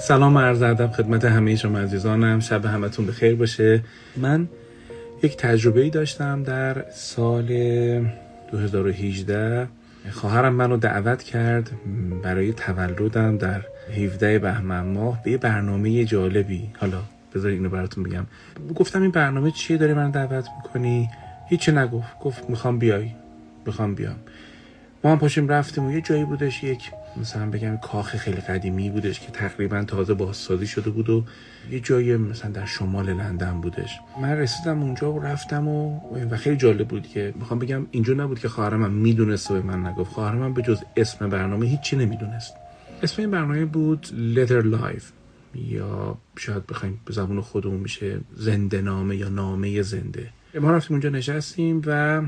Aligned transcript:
سلام 0.00 0.38
عرض 0.38 0.62
ادب 0.62 0.90
خدمت 0.90 1.24
همه 1.24 1.56
شما 1.56 1.78
عزیزانم. 1.78 2.40
شب 2.40 2.64
همتون 2.64 3.06
بخیر 3.06 3.34
باشه. 3.34 3.82
من 4.16 4.48
یک 5.22 5.36
تجربه 5.36 5.80
ای 5.80 5.90
داشتم 5.90 6.42
در 6.42 6.84
سال 6.90 7.46
2018 8.52 9.68
خواهرم 10.10 10.54
منو 10.54 10.76
دعوت 10.76 11.22
کرد 11.22 11.70
برای 12.22 12.52
تولدم 12.52 13.38
در 13.38 13.60
17 13.96 14.38
بهمن 14.38 14.80
ماه 14.80 15.22
به 15.22 15.30
یه 15.30 15.38
برنامه 15.38 16.04
جالبی. 16.04 16.70
حالا 16.78 16.98
بذار 17.34 17.50
اینو 17.50 17.68
براتون 17.68 18.04
بگم. 18.04 18.26
گفتم 18.74 19.02
این 19.02 19.10
برنامه 19.10 19.50
چیه؟ 19.50 19.76
داری 19.76 19.94
من 19.94 20.10
دعوت 20.10 20.46
می‌کنی؟ 20.56 21.08
هیچی 21.48 21.72
نگفت. 21.72 22.18
گفت 22.18 22.50
می‌خوام 22.50 22.78
بیای. 22.78 23.10
می‌خوام 23.66 23.94
بیام. 23.94 24.16
ما 25.04 25.12
هم 25.12 25.18
پاشیم 25.18 25.48
رفتیم 25.48 25.84
و 25.84 25.92
یه 25.92 26.00
جایی 26.00 26.24
بودش 26.24 26.64
یک 26.64 26.90
مثلا 27.18 27.50
بگم 27.50 27.76
کاخ 27.76 28.16
خیلی 28.16 28.36
قدیمی 28.36 28.90
بودش 28.90 29.20
که 29.20 29.32
تقریبا 29.32 29.84
تازه 29.84 30.14
بازسازی 30.14 30.66
شده 30.66 30.90
بود 30.90 31.10
و 31.10 31.24
یه 31.70 31.80
جایی 31.80 32.16
مثلا 32.16 32.50
در 32.50 32.66
شمال 32.66 33.12
لندن 33.12 33.60
بودش. 33.60 33.98
من 34.22 34.32
رسیدم 34.32 34.82
اونجا 34.82 35.12
و 35.12 35.22
رفتم 35.22 35.68
و, 35.68 36.00
و 36.30 36.36
خیلی 36.36 36.56
جالب 36.56 36.88
بود 36.88 37.06
که 37.06 37.34
می‌خوام 37.36 37.58
بگم 37.58 37.86
اینجا 37.90 38.14
نبود 38.14 38.38
که 38.38 38.48
خواهرم 38.48 38.90
می‌دونست 38.90 39.50
و 39.50 39.54
به 39.54 39.62
من 39.62 39.86
نگفت. 39.86 40.12
خواهرم 40.12 40.54
به 40.54 40.62
جز 40.62 40.82
اسم 40.96 41.30
برنامه 41.30 41.66
هیچی 41.66 41.96
نمی‌دونست. 41.96 42.54
اسم 43.02 43.22
این 43.22 43.30
برنامه 43.30 43.64
بود 43.64 44.06
Letter 44.06 44.64
Life. 44.64 45.04
یا 45.54 46.18
شاید 46.36 46.66
بخوایم 46.66 47.00
به 47.04 47.12
زبون 47.12 47.40
خودمون 47.40 47.80
میشه 47.80 48.20
زنده 48.34 48.80
نامه 48.80 49.16
یا 49.16 49.28
نامه 49.28 49.82
زنده. 49.82 50.30
ما 50.60 50.70
رفتیم 50.70 50.94
اونجا 50.94 51.08
نشستیم 51.08 51.82
و 51.86 52.22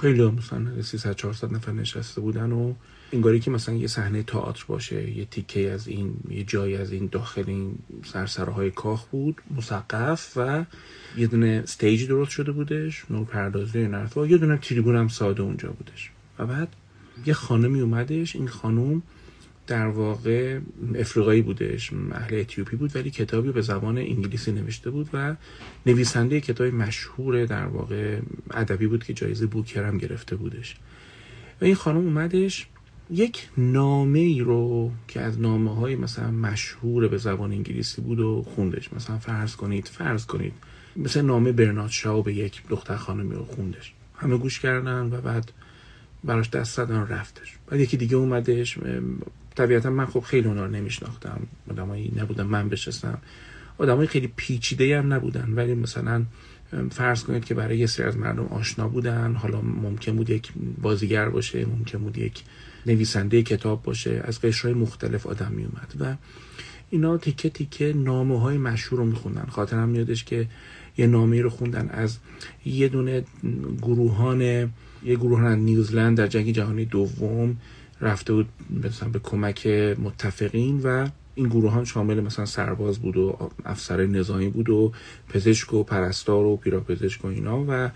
خیلی 0.00 0.30
مثلا 0.30 0.82
300 0.82 1.14
400 1.14 1.52
نفر 1.52 1.72
نشسته 1.72 2.20
بودن 2.20 2.52
و 2.52 2.74
انگاری 3.12 3.40
که 3.40 3.50
مثلا 3.50 3.74
یه 3.74 3.86
صحنه 3.86 4.22
تئاتر 4.22 4.64
باشه 4.68 5.10
یه 5.10 5.24
تیکه 5.24 5.70
از 5.70 5.88
این 5.88 6.16
یه 6.30 6.44
جایی 6.44 6.76
از 6.76 6.92
این 6.92 7.08
داخل 7.12 7.44
این 7.46 7.78
سرسرهای 8.04 8.70
کاخ 8.70 9.06
بود 9.06 9.42
مسقف 9.56 10.32
و 10.36 10.64
یه 11.16 11.26
دونه 11.26 11.60
استیج 11.64 12.08
درست 12.08 12.30
شده 12.30 12.52
بودش 12.52 13.04
نور 13.10 13.24
پردازی 13.24 13.88
و 14.16 14.26
یه 14.26 14.38
دونه 14.38 14.56
تریبون 14.56 14.96
هم 14.96 15.08
ساده 15.08 15.42
اونجا 15.42 15.68
بودش. 15.68 16.10
و 16.38 16.46
بعد 16.46 16.68
یه 17.26 17.34
خانمی 17.34 17.80
اومدش. 17.80 18.36
این 18.36 18.48
خانم 18.48 19.02
در 19.66 19.86
واقع 19.86 20.60
افریقایی 20.94 21.42
بودش 21.42 21.92
اهل 22.12 22.40
اتیوپی 22.40 22.76
بود 22.76 22.96
ولی 22.96 23.10
کتابی 23.10 23.52
به 23.52 23.60
زبان 23.60 23.98
انگلیسی 23.98 24.52
نوشته 24.52 24.90
بود 24.90 25.08
و 25.12 25.36
نویسنده 25.86 26.40
کتاب 26.40 26.66
مشهور 26.66 27.44
در 27.44 27.66
واقع 27.66 28.20
ادبی 28.50 28.86
بود 28.86 29.04
که 29.04 29.14
جایزه 29.14 29.46
بوکر 29.46 29.84
هم 29.84 29.98
گرفته 29.98 30.36
بودش. 30.36 30.76
و 31.60 31.64
این 31.64 31.74
خانم 31.74 31.98
اومدش 31.98 32.66
یک 33.10 33.48
نامه 33.56 34.18
ای 34.18 34.40
رو 34.40 34.90
که 35.08 35.20
از 35.20 35.40
نامه 35.40 35.74
های 35.74 35.96
مثلا 35.96 36.30
مشهور 36.30 37.08
به 37.08 37.18
زبان 37.18 37.52
انگلیسی 37.52 38.00
بود 38.00 38.20
و 38.20 38.42
خوندش. 38.42 38.92
مثلا 38.92 39.18
فرض 39.18 39.56
کنید 39.56 39.88
فرض 39.88 40.26
کنید. 40.26 40.52
مثل 40.96 41.22
نامه 41.22 41.52
برنارد 41.52 41.90
شاو 41.90 42.22
به 42.22 42.34
یک 42.34 42.62
دختر 42.68 42.96
خانمی 42.96 43.34
رو 43.34 43.44
خوندش. 43.44 43.92
همه 44.16 44.36
گوش 44.36 44.60
کردن 44.60 45.02
و 45.12 45.20
بعد 45.20 45.52
براش 46.24 46.50
دست 46.50 46.76
زدن 46.76 47.06
رفتش. 47.06 47.58
بعد 47.66 47.80
یکی 47.80 47.96
دیگه 47.96 48.16
اومدش. 48.16 48.78
طبیعتا 49.56 49.90
من 49.90 50.06
خب 50.06 50.20
خیلی 50.20 50.48
اونا 50.48 50.64
رو 50.64 50.70
نمیشناختم. 50.70 51.40
آدمایی 51.70 52.12
نبودن 52.16 52.46
من 52.46 52.68
بشستم. 52.68 53.18
آدمای 53.78 54.06
خیلی 54.06 54.32
پیچیده 54.36 54.98
هم 54.98 55.12
نبودن. 55.12 55.52
ولی 55.54 55.74
مثلا 55.74 56.24
فرض 56.90 57.24
کنید 57.24 57.44
که 57.44 57.54
برای 57.54 57.78
یه 57.78 57.86
سری 57.86 58.06
از 58.06 58.16
مردم 58.16 58.44
آشنا 58.44 58.88
بودن. 58.88 59.34
حالا 59.34 59.60
ممکن 59.60 60.16
بود 60.16 60.30
یک 60.30 60.52
بازیگر 60.82 61.28
باشه 61.28 61.66
ممکن 61.66 61.98
بود 61.98 62.18
یک 62.18 62.42
نویسنده 62.86 63.42
کتاب 63.42 63.82
باشه 63.82 64.20
از 64.24 64.40
قشرهای 64.40 64.74
مختلف 64.74 65.26
آدم 65.26 65.52
می 65.52 65.64
اومد 65.64 65.94
و 66.00 66.16
اینا 66.90 67.18
تیکه 67.18 67.50
تیکه 67.50 67.92
نامه 67.96 68.40
های 68.40 68.58
مشهور 68.58 69.00
رو 69.00 69.06
میخوندن. 69.06 69.46
خاطرم 69.50 69.88
میادش 69.88 70.24
که 70.24 70.48
یه 70.98 71.06
نامه 71.06 71.42
رو 71.42 71.50
خوندن 71.50 71.88
از 71.88 72.18
یه 72.64 72.88
دونه 72.88 73.24
گروهان 73.82 74.40
یه 74.40 75.16
گروهان 75.16 75.58
نیوزلند 75.58 76.18
در 76.18 76.26
جنگ 76.26 76.50
جهانی 76.50 76.84
دوم 76.84 77.56
رفته 78.00 78.32
بود 78.32 78.48
مثلا 78.84 79.08
به 79.08 79.18
کمک 79.18 79.66
متفقین 79.98 80.80
و 80.84 81.08
این 81.34 81.48
گروهان 81.48 81.84
شامل 81.84 82.20
مثلا 82.20 82.46
سرباز 82.46 82.98
بود 82.98 83.16
و 83.16 83.50
افسر 83.64 84.06
نظامی 84.06 84.48
بود 84.48 84.70
و 84.70 84.92
پزشک 85.28 85.74
و 85.74 85.82
پرستار 85.82 86.44
و 86.44 86.56
پیراپزشک 86.56 87.24
و 87.24 87.28
اینا 87.28 87.64
و 87.68 87.90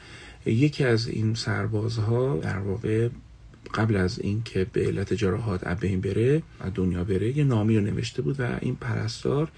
یکی 0.47 0.85
از 0.85 1.09
این 1.09 1.35
سربازها 1.35 2.37
در 2.37 2.59
واقع 2.59 3.09
قبل 3.75 3.97
از 3.97 4.19
این 4.19 4.43
که 4.43 4.67
به 4.73 4.87
علت 4.87 5.15
جراحات 5.15 5.69
بین 5.69 6.01
بره 6.01 6.43
از 6.61 6.73
دنیا 6.75 7.05
بره 7.05 7.39
یه 7.39 7.45
نامی 7.45 7.77
رو 7.77 7.85
نوشته 7.85 8.23
بود 8.23 8.41
و 8.41 8.59
این 8.61 8.77
پرستار 8.77 9.49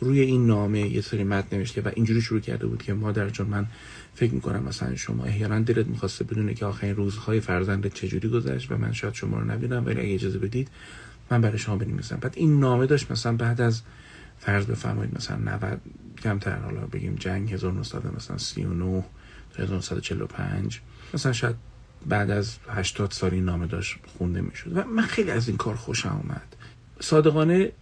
روی 0.00 0.20
این 0.20 0.46
نامه 0.46 0.80
یه 0.80 1.00
سری 1.00 1.24
متن 1.24 1.56
نوشته 1.56 1.80
و 1.80 1.90
اینجوری 1.94 2.20
شروع 2.20 2.40
کرده 2.40 2.66
بود 2.66 2.82
که 2.82 2.94
مادر 2.94 3.28
جان 3.28 3.46
من 3.46 3.66
فکر 4.14 4.34
می‌کنم 4.34 4.62
مثلا 4.62 4.96
شما 4.96 5.24
احیانا 5.24 5.60
دلت 5.60 5.86
می‌خواسته 5.86 6.24
بدونه 6.24 6.54
که 6.54 6.66
آخرین 6.66 6.96
روزهای 6.96 7.40
فرزند 7.40 7.92
چجوری 7.92 8.28
گذشت 8.28 8.72
و 8.72 8.76
من 8.76 8.92
شاید 8.92 9.14
شما 9.14 9.38
رو 9.38 9.44
نبینم 9.44 9.86
ولی 9.86 10.00
اگه 10.00 10.14
اجازه 10.14 10.38
بدید 10.38 10.68
من 11.30 11.40
برای 11.40 11.58
شما 11.58 11.76
بنویسم. 11.76 12.16
بعد 12.16 12.34
این 12.36 12.60
نامه 12.60 12.86
داشت 12.86 13.10
مثلا 13.10 13.36
بعد 13.36 13.60
از 13.60 13.82
فرض 14.38 14.66
بفرمایید 14.66 15.16
مثلا 15.16 15.36
90 15.36 15.80
کمتر 16.22 16.56
حالا 16.56 16.80
بگیم 16.80 17.14
جنگ 17.14 17.52
1900 17.52 18.16
مثلا 18.16 18.38
39 18.38 19.04
1945 19.58 20.80
مثلا 21.14 21.32
شاید 21.32 21.56
بعد 22.06 22.30
از 22.30 22.56
80 22.68 23.10
سال 23.10 23.30
این 23.34 23.44
نامه 23.44 23.66
داشت 23.66 23.96
خونده 24.18 24.40
می‌شد. 24.40 24.76
و 24.76 24.84
من 24.84 25.02
خیلی 25.02 25.30
از 25.30 25.48
این 25.48 25.56
کار 25.56 25.74
خوشم 25.74 26.20
اومد. 26.22 26.56
صادقانه 27.00 27.72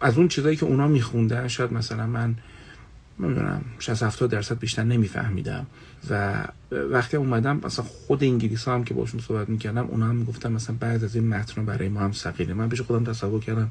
از 0.00 0.18
اون 0.18 0.28
چیزایی 0.28 0.56
که 0.56 0.66
اونا 0.66 0.88
میخوندن 0.88 1.48
شاید 1.48 1.72
مثلا 1.72 2.06
من 2.06 2.34
نمی‌دونم 3.20 3.64
60 3.78 4.02
70 4.02 4.30
درصد 4.30 4.58
بیشتر 4.58 4.84
نمیفهمیدم. 4.84 5.66
و 6.10 6.44
وقتی 6.70 7.16
اومدم 7.16 7.60
مثلا 7.64 7.84
خود 7.84 8.24
انگلیسی 8.24 8.70
هم 8.70 8.84
که 8.84 8.94
باشون 8.94 9.20
صحبت 9.20 9.48
می‌کردم 9.48 9.86
اونا 9.86 10.06
هم 10.06 10.16
می‌گفتن 10.16 10.52
مثلا 10.52 10.76
بعد 10.80 11.04
از 11.04 11.16
این 11.16 11.28
متن 11.28 11.64
برای 11.64 11.88
ما 11.88 12.00
هم 12.00 12.12
ثقیله. 12.12 12.54
من 12.54 12.68
پیش 12.68 12.80
خودم 12.80 13.04
تصور 13.04 13.40
کردم 13.40 13.70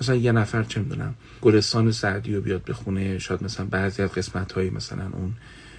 مثلا 0.00 0.14
یه 0.14 0.32
نفر 0.32 0.62
چه 0.62 0.80
می‌دونم 0.80 1.14
گلستان 1.42 1.92
سعدی 1.92 2.34
رو 2.34 2.40
بیاد 2.40 2.64
بخونه 2.64 3.18
شاید 3.18 3.42
مثلا 3.42 3.66
بعضی 3.66 4.02
از 4.02 4.10
قسمت 4.10 4.52
های 4.52 4.70
مثلا 4.70 5.04
اون 5.12 5.32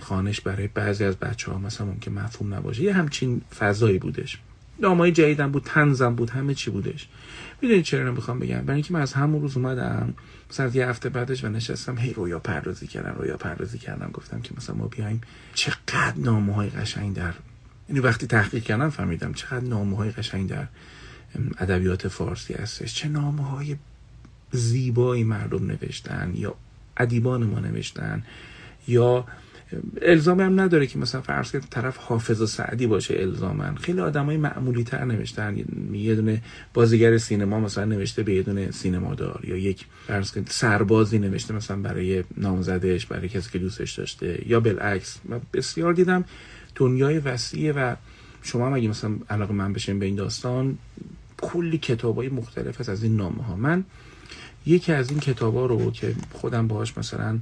خانش 0.05 0.41
برای 0.41 0.67
بعضی 0.67 1.03
از 1.03 1.16
بچه 1.16 1.51
ها 1.51 1.57
مثلا 1.57 1.88
ممکن 1.88 2.11
مفهوم 2.11 2.53
نباشه. 2.53 2.83
یه 2.83 2.93
همچین 2.93 3.41
فضایی 3.59 3.99
بودش. 3.99 4.39
نامای 4.79 5.11
جدیدم 5.11 5.51
بود 5.51 5.63
تنزم 5.63 6.16
بود 6.16 6.29
همه 6.29 6.53
چی 6.53 6.71
بودش. 6.71 7.07
می‌دونی 7.61 7.81
چرا 7.83 8.11
نمی‌خوام 8.11 8.39
بگم؟ 8.39 8.61
برای 8.61 8.75
اینکه 8.75 8.94
من 8.94 9.01
از 9.01 9.13
همون 9.13 9.41
روز 9.41 9.57
اومدم 9.57 10.13
مثلا 10.49 10.67
یه 10.73 10.88
هفته 10.88 11.09
بعدش 11.09 11.44
و 11.44 11.49
نشستم 11.49 11.97
هی 11.97 12.13
رویا 12.13 12.39
پردازی 12.39 12.88
کردم 12.88 13.15
رویا 13.19 13.38
پردازی 13.38 13.77
کردم. 13.77 14.09
گفتم 14.13 14.41
که 14.41 14.51
مثلا 14.57 14.75
ما 14.75 14.88
بیایم 14.88 15.21
چقدر 15.53 16.13
نامه 16.17 16.53
های 16.53 16.69
قشنگ 16.69 17.15
در 17.15 17.33
یعنی 17.89 17.99
وقتی 17.99 18.27
تحقیق 18.27 18.63
کردم 18.63 18.89
فهمیدم 18.89 19.33
چقدر 19.33 19.65
نامه 19.65 19.97
های 19.97 20.11
قشنگ 20.11 20.49
در 20.49 20.67
ادبیات 21.57 22.07
فارسی 22.07 22.53
هستش. 22.53 22.94
چه 22.94 23.07
نامه 23.07 23.47
های 23.47 23.75
زیبایی 24.51 25.23
مردم 25.23 25.65
نوشتن 25.65 26.31
یا 26.35 26.55
ادیبان 26.97 27.44
ما 27.44 27.59
نوشتن 27.59 28.23
یا 28.88 29.25
الزامی 30.02 30.44
هم 30.44 30.59
نداره 30.59 30.88
که 30.88 31.00
مثلا 31.00 31.22
فرض 31.22 31.52
کنید 31.52 31.63
طرف 31.69 31.97
حافظ 31.97 32.41
و 32.41 32.46
سعدی 32.46 32.88
باشه 32.88 33.16
الزامن 33.19 33.75
خیلی 33.75 34.02
آدمای 34.02 34.38
معمولی 34.38 34.84
تر 34.84 35.06
نوشتن. 35.06 35.58
یه 35.94 36.16
دونه 36.16 36.41
بازیگر 36.74 37.18
سینما 37.18 37.59
مثلا 37.59 37.86
نوشته 37.86 38.24
به 38.24 38.34
یه 38.34 38.44
دونه 38.44 38.72
سینمادار 38.72 39.41
یا 39.44 39.58
یک 39.58 39.86
فرض 40.08 40.31
کنید 40.31 40.47
سربازی 40.47 41.19
نوشته 41.19 41.53
مثلا 41.53 41.78
برای 41.78 42.24
نامزدش 42.38 43.06
برای 43.06 43.30
کسی 43.30 43.52
که 43.52 43.59
دوستش 43.59 43.94
داشته 43.94 44.44
یا 44.46 44.59
بالعکس. 44.59 45.18
من 45.25 45.41
بسیار 45.54 45.94
دیدم 45.94 46.25
دنیای 46.75 47.19
وسیعه 47.19 47.71
و 47.71 47.95
شما 48.42 48.68
هم 48.68 48.74
اگه 48.74 48.88
مثلا 48.88 49.12
علاقه 49.30 49.54
من 49.54 49.74
بشین 49.74 50.00
به 50.00 50.06
این 50.06 50.16
داستان 50.16 50.78
کلی 51.42 51.78
کتابای 51.78 52.30
مختلف 52.30 52.80
هست 52.80 52.89
از 52.89 53.04
این 53.04 53.16
نامه 53.16 53.44
ها 53.44 53.56
من 53.56 53.83
یکی 54.66 54.94
از 54.94 55.10
این 55.10 55.19
کتابا 55.19 55.66
رو 55.66 55.92
که 55.92 56.16
خودم 56.31 56.68
باهاش 56.68 56.98
مثلا 56.98 57.39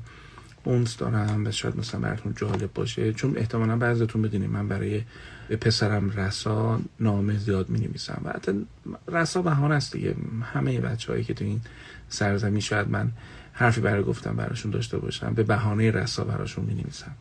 اونس 0.64 0.98
دارم 0.98 1.46
و 1.46 1.52
شاید 1.52 1.78
مثلا 1.78 2.00
براتون 2.00 2.34
جالب 2.36 2.74
باشه. 2.74 3.14
چون 3.14 3.38
احتمالا 3.38 3.78
بعضتون 3.78 4.22
بدونید 4.22 4.50
من 4.50 4.68
برای 4.68 5.02
به 5.48 5.56
پسرم 5.56 6.10
رسا 6.10 6.82
نامه 7.00 7.38
زیاد 7.38 7.70
می 7.70 7.80
نویسم 7.80 8.22
و 8.26 8.30
حتی 8.30 8.66
رسا 9.08 9.42
بهانه 9.42 9.76
است 9.76 9.94
دیگه. 9.94 10.16
همه 10.54 10.80
بچه 10.80 11.12
هایی 11.12 11.24
که 11.24 11.34
تو 11.34 11.46
این 11.46 11.62
سرزمین 12.10 12.60
شاید 12.60 12.90
من 12.90 13.12
حرفی 13.54 13.82
برای 13.82 14.04
گفتم 14.04 14.36
براشون 14.36 14.72
داشته 14.72 14.98
باشم 14.98 15.34
به 15.34 15.44
بهانه 15.44 15.92
رسا 15.92 16.24
براشون 16.24 16.66
می 16.66 16.74
نویسم 16.74 17.12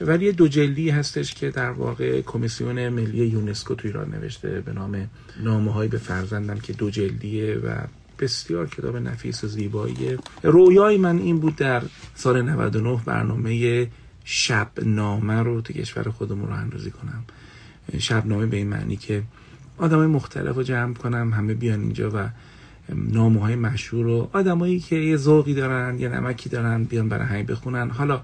ولی 0.00 0.32
دو 0.32 0.48
جلدی 0.48 0.90
هستش 0.90 1.34
که 1.34 1.50
در 1.50 1.70
واقع 1.70 2.20
کمیسیون 2.20 2.88
ملی 2.88 3.26
یونسکو 3.26 3.74
تو 3.74 3.88
ایران 3.88 4.10
نوشته 4.10 4.60
به 4.60 4.72
نام 4.72 5.10
نامه 5.42 5.88
به 5.88 5.98
فرزندم 5.98 6.58
که 6.58 6.72
دو 6.72 6.90
جلدیه 6.90 7.54
و 7.54 7.76
بسیار 8.22 8.66
کتاب 8.66 8.96
نفیس 8.96 9.44
و 9.44 9.46
زیبایی. 9.46 10.18
رویای 10.42 10.96
من 10.96 11.18
این 11.18 11.38
بود 11.38 11.56
در 11.56 11.82
سال 12.14 12.42
99 12.42 13.00
برنامه 13.04 13.88
شبنامه 14.24 15.42
رو 15.42 15.60
تو 15.60 15.72
کشور 15.72 16.10
خودمون 16.10 16.48
رو 16.48 16.54
اندازی 16.54 16.90
کنم. 16.90 17.24
شبنامه 17.98 18.46
به 18.46 18.56
این 18.56 18.68
معنی 18.68 18.96
که 18.96 19.22
آدم 19.78 20.06
مختلف 20.06 20.56
رو 20.56 20.62
جمع 20.62 20.94
کنم 20.94 21.32
همه 21.32 21.54
بیان 21.54 21.80
اینجا 21.80 22.10
و 22.10 22.28
نامه 22.94 23.40
های 23.40 23.56
مشهور 23.56 24.06
و 24.06 24.30
آدمایی 24.32 24.80
که 24.80 24.96
یه 24.96 25.16
ذوقی 25.16 25.54
دارن 25.54 25.98
یه 25.98 26.08
نمکی 26.08 26.48
دارن 26.48 26.84
بیان 26.84 27.08
برای 27.08 27.26
همین 27.26 27.46
بخونن. 27.46 27.90
حالا 27.90 28.20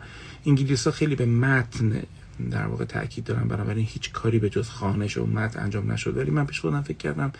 انگلیس 0.46 0.84
ها 0.84 0.90
خیلی 0.90 1.14
به 1.14 1.26
متن 1.26 2.02
در 2.50 2.66
واقع 2.66 2.84
تاکید 2.84 3.24
دارن 3.24 3.48
بنابراین 3.48 3.86
هیچ 3.88 4.12
کاری 4.12 4.38
به 4.38 4.50
جز 4.50 4.68
خانش 4.68 5.16
و 5.16 5.26
متن 5.26 5.60
انجام 5.60 5.92
نشد 5.92 6.16
ولی 6.16 6.30
من 6.30 6.46
پیش 6.46 6.60
خودم 6.60 6.82
فکر 6.82 6.96
کردم 6.96 7.32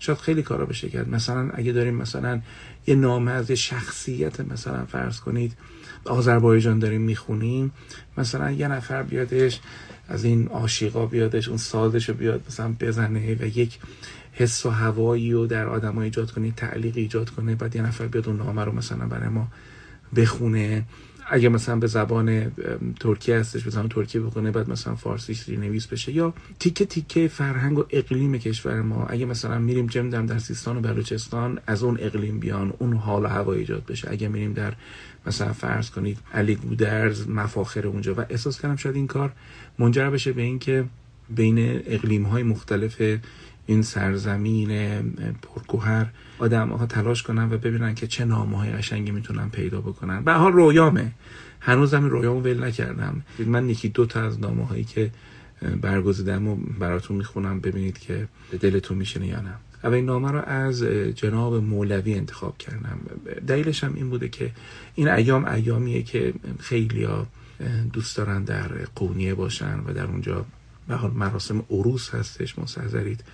شاید 0.00 0.18
خیلی 0.18 0.42
کارا 0.42 0.66
بشه 0.66 0.88
کرد. 0.88 1.08
مثلا 1.08 1.50
اگه 1.54 1.72
داریم 1.72 1.94
مثلا 1.94 2.40
یه 2.86 2.94
نامه 2.94 3.30
از 3.30 3.50
یه 3.50 3.56
شخصیت 3.56 4.40
مثلا 4.40 4.84
فرض 4.84 5.20
کنید 5.20 5.56
آذربایجان 6.04 6.78
داریم 6.78 7.00
می‌خونیم 7.00 7.72
مثلا 8.18 8.50
یه 8.50 8.68
نفر 8.68 9.02
بیادش 9.02 9.60
از 10.08 10.24
این 10.24 10.48
آشیقا 10.48 11.06
بیادش 11.06 11.48
اون 11.48 11.56
سازش 11.56 12.08
رو 12.08 12.14
بیاد 12.14 12.42
مثلا 12.48 12.74
بزنه 12.80 13.36
و 13.40 13.58
یک 13.58 13.78
حس 14.32 14.66
و 14.66 14.70
هوایی 14.70 15.32
رو 15.32 15.46
در 15.46 15.66
آدم 15.66 15.98
ایجاد 15.98 16.30
کنه 16.30 16.50
تعلیق 16.50 16.96
ایجاد 16.96 17.30
کنه 17.30 17.54
بعد 17.54 17.76
یه 17.76 17.82
نفر 17.82 18.06
بیاد 18.06 18.28
اون 18.28 18.36
نامه 18.36 18.64
رو 18.64 18.72
مثلا 18.72 19.06
برای 19.06 19.28
ما 19.28 19.48
بخونه. 20.16 20.84
اگه 21.32 21.48
مثلا 21.48 21.76
به 21.76 21.86
زبان 21.86 22.52
ترکیه 23.00 23.36
هستش 23.36 23.64
به 23.64 23.70
زبان 23.70 23.88
ترکیه 23.88 24.20
بخونه 24.20 24.50
بعد 24.50 24.70
مثلا 24.70 24.94
فارسیش 24.94 25.48
نویس 25.48 25.86
بشه 25.86 26.12
یا 26.12 26.34
تیکه 26.58 26.84
تیکه 26.84 27.28
فرهنگ 27.28 27.78
و 27.78 27.84
اقلیم 27.90 28.38
کشور 28.38 28.82
ما. 28.82 29.06
اگه 29.06 29.26
مثلا 29.26 29.58
میریم 29.58 29.86
جمع 29.86 30.26
در 30.26 30.38
سیستان 30.38 30.76
و 30.76 30.80
بلوچستان 30.80 31.58
از 31.66 31.82
اون 31.82 31.98
اقلیم 32.00 32.40
بیان 32.40 32.72
اون 32.78 32.92
حال 32.92 33.24
و 33.24 33.28
هوا 33.28 33.52
ایجاد 33.52 33.84
بشه. 33.86 34.10
اگه 34.10 34.28
میریم 34.28 34.52
در 34.52 34.74
مثلا 35.26 35.52
فرض 35.52 35.90
کنید 35.90 36.18
علی 36.34 36.54
گودرز 36.54 37.28
مفاخر 37.28 37.86
اونجا. 37.86 38.14
و 38.14 38.20
احساس 38.30 38.60
کردم 38.60 38.76
شاید 38.76 38.96
این 38.96 39.06
کار 39.06 39.32
منجر 39.78 40.10
بشه 40.10 40.32
به 40.32 40.42
اینکه 40.42 40.84
بین 41.28 41.82
اقلیم 41.86 42.22
های 42.22 42.42
مختلف 42.42 43.02
این 43.70 43.82
سرزمین 43.82 45.02
پرگوهر 45.42 46.06
آدم 46.38 46.68
ها 46.68 46.86
تلاش 46.86 47.22
کنن 47.22 47.52
و 47.52 47.58
ببینن 47.58 47.94
که 47.94 48.06
چه 48.06 48.24
نامه 48.24 48.58
های 48.58 48.70
قشنگی 48.70 49.10
می‌تونن 49.10 49.48
پیدا 49.48 49.80
بکنن. 49.80 50.24
به 50.24 50.32
حال 50.32 50.52
رویامه. 50.52 51.12
هنوز 51.60 51.94
هم 51.94 52.04
رویامو 52.04 52.40
ول 52.40 52.64
نکردم. 52.64 53.22
من 53.38 53.68
یکی 53.68 53.88
دو 53.88 54.06
تا 54.06 54.22
از 54.22 54.40
نامه 54.40 54.66
هایی 54.66 54.84
که 54.84 55.10
برگزیدم 55.80 56.48
و 56.48 56.56
براتون 56.56 57.16
می‌خونم 57.16 57.60
ببینید 57.60 57.98
که 57.98 58.28
دلتون 58.60 58.98
میشنه 58.98 59.26
یا 59.26 59.40
نه. 59.40 59.54
اولین 59.84 60.04
نامه 60.04 60.30
رو 60.30 60.38
از 60.38 60.82
جناب 61.14 61.54
مولوی 61.54 62.14
انتخاب 62.14 62.58
کردم. 62.58 62.98
دلیلش 63.46 63.84
هم 63.84 63.94
این 63.94 64.10
بوده 64.10 64.28
که 64.28 64.50
این 64.94 65.08
ایام 65.08 65.44
ایامیه 65.44 66.02
که 66.02 66.34
خیلی 66.58 67.06
دوست 67.92 68.16
دارن 68.16 68.44
در 68.44 68.68
قونیه 68.94 69.34
باشن 69.34 69.80
و 69.86 69.92
در 69.92 70.06
اونجا 70.06 70.44
به 70.88 70.94
حال 70.94 71.10
مراسم 71.10 71.64
عروس 71.70 72.14
هستش 72.14 72.58
مستحضرید. 72.58 73.24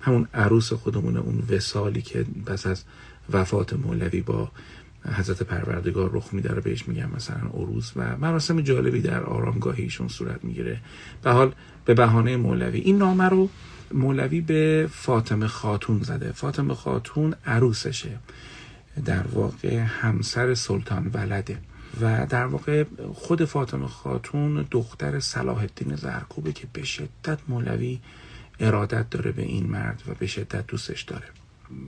همون 0.00 0.28
عروس 0.34 0.72
خودمونه 0.72 1.20
اون 1.20 1.42
وسالی 1.50 2.02
که 2.02 2.26
پس 2.46 2.66
از 2.66 2.84
وفات 3.32 3.72
مولوی 3.72 4.20
با 4.20 4.50
حضرت 5.14 5.42
پروردگار 5.42 6.10
رخ 6.12 6.28
میده 6.32 6.54
رو 6.54 6.62
بهش 6.62 6.88
میگن 6.88 7.10
مثلا 7.16 7.48
عروس. 7.54 7.92
و 7.96 8.16
مراسم 8.16 8.60
جالبی 8.60 9.00
در 9.00 9.22
آرامگاهیشون 9.22 10.08
صورت 10.08 10.44
می‌گیره. 10.44 10.80
به 11.22 11.30
حال 11.30 11.52
به 11.84 11.94
بهانه 11.94 12.36
مولوی. 12.36 12.80
این 12.80 12.98
نامه 12.98 13.24
رو 13.24 13.48
مولوی 13.92 14.40
به 14.40 14.88
فاطمه 14.92 15.46
خاتون 15.46 16.02
زده. 16.02 16.32
فاطمه 16.32 16.74
خاتون 16.74 17.34
عروسشه. 17.46 18.18
در 19.04 19.26
واقع 19.26 19.76
همسر 19.78 20.54
سلطان 20.54 21.10
ولده. 21.14 21.58
و 22.00 22.26
در 22.26 22.46
واقع 22.46 22.84
خود 23.14 23.44
فاطمه 23.44 23.86
خاتون 23.86 24.66
دختر 24.70 25.20
صلاح 25.20 25.58
الدین 25.58 25.96
زرکوبه 25.96 26.52
که 26.52 26.66
به 26.72 26.84
شدت 26.84 27.38
مولوی 27.48 27.98
ارادت 28.60 29.10
داره 29.10 29.32
به 29.32 29.42
این 29.42 29.66
مرد 29.66 30.02
و 30.08 30.14
به 30.14 30.26
شدت 30.26 30.66
دوستش 30.66 31.02
داره. 31.02 31.26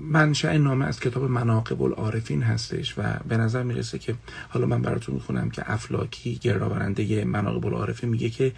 منشأ 0.00 0.58
نامه 0.58 0.84
از 0.84 1.00
کتاب 1.00 1.24
مناقب 1.24 1.82
العارفین 1.82 2.42
هستش 2.42 2.94
و 2.98 3.02
به 3.28 3.36
نظر 3.36 3.62
می‌رسه 3.62 3.98
که 3.98 4.14
حالا 4.48 4.66
من 4.66 4.82
براتون 4.82 5.14
می‌خونم 5.14 5.50
که 5.50 5.72
افلاکی 5.72 6.34
گردآورنده 6.34 7.24
مناقب 7.24 7.66
العارفین 7.66 8.10
میگه 8.10 8.30
که 8.30 8.52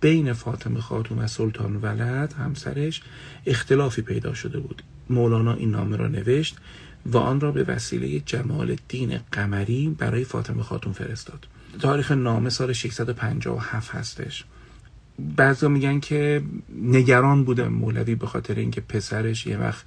بین 0.00 0.32
فاطمه 0.32 0.80
خاتون 0.80 1.18
و 1.18 1.26
سلطان 1.26 1.76
ولد 1.76 2.32
همسرش 2.32 3.02
اختلافی 3.46 4.02
پیدا 4.02 4.34
شده 4.34 4.58
بود. 4.58 4.82
مولانا 5.10 5.54
این 5.54 5.70
نامه 5.70 5.96
را 5.96 6.08
نوشت 6.08 6.56
و 7.06 7.16
آن 7.16 7.40
را 7.40 7.52
به 7.52 7.64
وسیله 7.64 8.20
جمال 8.20 8.70
الدین 8.70 9.20
قمری 9.32 9.96
برای 9.98 10.24
فاطمه 10.24 10.62
خاتون 10.62 10.92
فرستاد. 10.92 11.46
تاریخ 11.80 12.12
نامه 12.12 12.50
سال 12.50 12.72
657 12.72 13.94
هستش. 13.94 14.44
بعضا 15.18 15.68
میگن 15.68 16.00
که 16.00 16.42
نگران 16.82 17.44
بوده 17.44 17.68
مولوی 17.68 18.14
به 18.14 18.26
خاطر 18.26 18.54
اینکه 18.54 18.80
پسرش 18.80 19.46
یه 19.46 19.58
وقت 19.58 19.84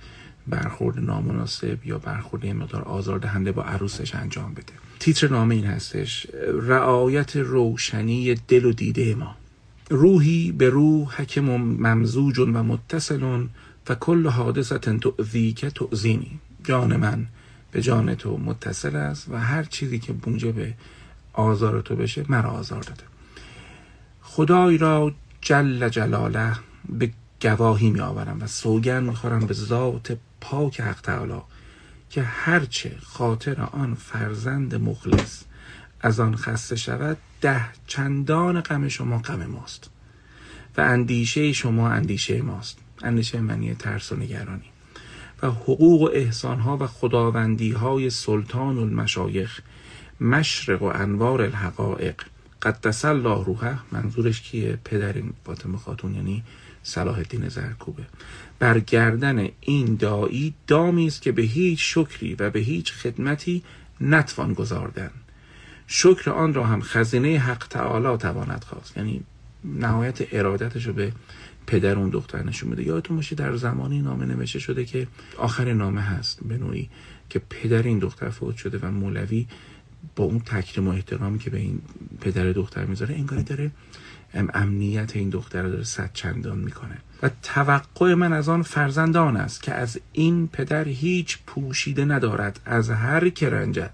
برخورد 0.47 0.99
نامناسب 0.99 1.77
یا 1.85 1.97
برخورد 1.97 2.45
یه 2.45 2.53
مقدار 2.53 2.81
آزاردهنده 2.81 3.51
با 3.51 3.63
عروسش 3.63 4.15
انجام 4.15 4.53
بده. 4.53 4.73
تیتر 4.99 5.27
نامه 5.27 5.55
این 5.55 5.65
هستش. 5.65 6.27
رعایت 6.61 7.35
روشنی 7.35 8.35
دل 8.47 8.65
و 8.65 8.73
دیده 8.73 9.15
ما. 9.15 9.35
روحی 9.89 10.51
به 10.51 10.69
روح 10.69 11.21
حکم 11.21 11.41
ممزوج 11.55 12.39
و 12.39 12.45
متصل 12.45 13.23
و 13.89 13.95
کل 13.95 14.27
حادثت 14.27 14.87
که 15.53 15.69
تعزینی 15.69 16.39
جان 16.63 16.95
من 16.95 17.25
به 17.71 17.81
جان 17.81 18.15
تو 18.15 18.37
متصل 18.37 18.95
است 18.95 19.29
و 19.29 19.37
هر 19.37 19.63
چیزی 19.63 19.99
که 19.99 20.13
به 20.51 20.73
آزار 21.33 21.81
تو 21.81 21.95
بشه 21.95 22.25
مرا 22.29 22.49
آزار 22.49 22.81
داده. 22.81 23.10
خدای 24.33 24.77
را 24.77 25.11
جل 25.41 25.89
جلاله 25.89 26.55
به 26.89 27.11
گواهی 27.41 27.89
می 27.89 27.99
آورم 27.99 28.41
و 28.41 28.47
سوگن 28.47 29.03
می‌خورم 29.03 29.39
به 29.39 29.53
ذات 29.53 30.17
پاک 30.41 30.81
حق 30.81 31.01
تعالی 31.01 31.41
که 32.09 32.21
هرچه 32.21 32.97
خاطر 33.03 33.61
آن 33.61 33.95
فرزند 33.95 34.75
مخلص 34.75 35.43
از 36.01 36.19
آن 36.19 36.35
خسته 36.35 36.75
شود 36.75 37.17
ده 37.41 37.65
چندان 37.87 38.61
غم 38.61 38.87
شما 38.87 39.17
غم 39.17 39.45
ماست 39.45 39.89
و 40.77 40.81
اندیشه 40.81 41.53
شما 41.53 41.89
اندیشه 41.89 42.41
ماست. 42.41 42.77
اندیشه 43.03 43.41
منی 43.41 43.75
ترس 43.75 44.11
و 44.11 44.15
نگرانی. 44.15 44.71
و 45.43 45.47
حقوق 45.47 46.01
و 46.01 46.09
احسانها 46.13 46.77
و 46.77 46.87
خداوندی 46.87 47.71
های 47.71 48.09
سلطان 48.09 48.77
المشایخ 48.77 49.59
مشرق 50.21 50.81
و 50.81 50.85
انوار 50.85 51.41
الحقائق 51.41 52.15
قدس 52.61 53.05
الله 53.05 53.45
روحه 53.45 53.79
منظورش 53.91 54.41
کیه؟ 54.41 54.79
پدرین 54.85 55.33
فاطمه 55.45 55.77
خاتون 55.77 56.15
یعنی 56.15 56.43
صلاح 56.83 57.17
الدین 57.17 57.49
زرکوبه. 57.49 58.03
برگردن 58.59 59.47
این 59.61 59.95
دایی 59.95 60.53
دامی 60.67 61.07
است 61.07 61.21
که 61.21 61.31
به 61.31 61.41
هیچ 61.41 61.79
شکری 61.81 62.35
و 62.35 62.49
به 62.49 62.59
هیچ 62.59 62.93
خدمتی 62.93 63.63
نتوان 64.01 64.53
گذاردن 64.53 65.11
شکر 65.87 66.31
آن 66.31 66.53
را 66.53 66.63
هم 66.63 66.81
خزینه 66.81 67.37
حق 67.37 67.67
تعالی 67.67 68.17
تواند 68.17 68.63
خواست. 68.63 68.97
یعنی 68.97 69.23
نهایت 69.63 70.33
ارادتش 70.33 70.85
رو 70.85 70.93
به 70.93 71.11
پدر 71.67 71.95
اون 71.95 72.09
دختر 72.09 72.43
نشون 72.43 72.69
میده. 72.69 72.83
یادتون 72.83 73.15
باشه 73.15 73.35
در 73.35 73.55
زمانی 73.55 74.01
نامه 74.01 74.25
نوشته 74.25 74.59
شده 74.59 74.85
که 74.85 75.07
آخر 75.37 75.73
نامه 75.73 76.01
هست 76.01 76.39
به 76.43 76.57
نوعی 76.57 76.89
که 77.29 77.41
پدر 77.49 77.83
این 77.83 77.99
دختر 77.99 78.29
فوت 78.29 78.55
شده 78.55 78.77
و 78.77 78.91
مولوی 78.91 79.47
با 80.15 80.23
اون 80.23 80.39
تکریم 80.39 80.87
و 80.87 80.91
احترامی 80.91 81.39
که 81.39 81.49
به 81.49 81.57
این 81.57 81.81
پدر 82.21 82.51
دختر 82.51 82.85
می‌ذاره 82.85 83.15
انگاری 83.15 83.43
داره 83.43 83.71
امنیت 84.33 85.15
این 85.15 85.29
دختر 85.29 85.63
داره 85.67 85.83
صد 85.83 86.09
چندان 86.13 86.57
می‌کنه. 86.57 86.97
و 87.23 87.29
توقع 87.43 88.13
من 88.13 88.33
از 88.33 88.49
آن 88.49 88.61
فرزندان 88.61 89.37
است 89.37 89.63
که 89.63 89.73
از 89.73 89.99
این 90.11 90.47
پدر 90.47 90.87
هیچ 90.87 91.37
پوشیده 91.47 92.05
ندارد 92.05 92.59
از 92.65 92.89
هر 92.89 93.29
که 93.29 93.49
رنجد. 93.49 93.93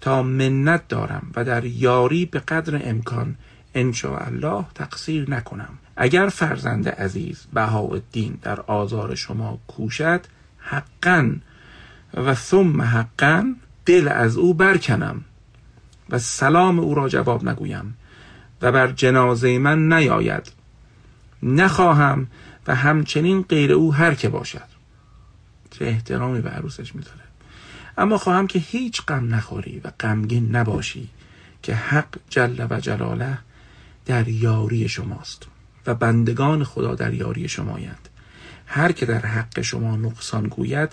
تا 0.00 0.22
منت 0.22 0.88
دارم 0.88 1.32
و 1.36 1.44
در 1.44 1.64
یاری 1.64 2.26
به 2.26 2.38
قدر 2.38 2.80
امکان 2.84 3.36
الله 3.74 4.64
تقصیر 4.74 5.30
نکنم. 5.30 5.78
اگر 5.96 6.28
فرزند 6.28 6.88
عزیز 6.88 7.46
بهاءالدین 7.52 8.38
در 8.42 8.60
آزار 8.60 9.14
شما 9.14 9.58
کوشد 9.68 10.20
حقا 10.58 11.32
و 12.14 12.34
ثم 12.34 12.82
حقا 12.82 13.54
دل 13.86 14.08
از 14.08 14.36
او 14.36 14.54
برکنم 14.54 15.24
و 16.10 16.18
سلام 16.18 16.78
او 16.78 16.94
را 16.94 17.08
جواب 17.08 17.48
نگویم 17.48 17.96
و 18.62 18.72
بر 18.72 18.92
جنازه 18.92 19.58
من 19.58 19.92
نیاید. 19.92 20.52
نخواهم 21.42 22.26
و 22.66 22.74
همچنین 22.74 23.42
غیر 23.42 23.72
او 23.72 23.94
هر 23.94 24.14
که 24.14 24.28
باشد. 24.28 24.72
چه 25.70 25.84
احترامی 25.84 26.40
به 26.40 26.50
عروسش 26.50 26.94
می‌ذاره 26.94 27.20
اما 27.98 28.18
خواهم 28.18 28.46
که 28.46 28.58
هیچ 28.58 29.02
غم 29.02 29.34
نخوری 29.34 29.80
و 29.84 29.90
غمگین 30.00 30.56
نباشی 30.56 31.08
که 31.62 31.74
حق 31.74 32.18
جل 32.30 32.66
و 32.70 32.80
جلاله 32.80 33.38
در 34.06 34.28
یاری 34.28 34.88
شماست 34.88 35.46
و 35.86 35.94
بندگان 35.94 36.64
خدا 36.64 36.94
در 36.94 37.14
یاری 37.14 37.48
شمایند. 37.48 38.08
هر 38.66 38.92
که 38.92 39.06
در 39.06 39.26
حق 39.26 39.60
شما 39.60 39.96
نقصان 39.96 40.48
گوید 40.48 40.92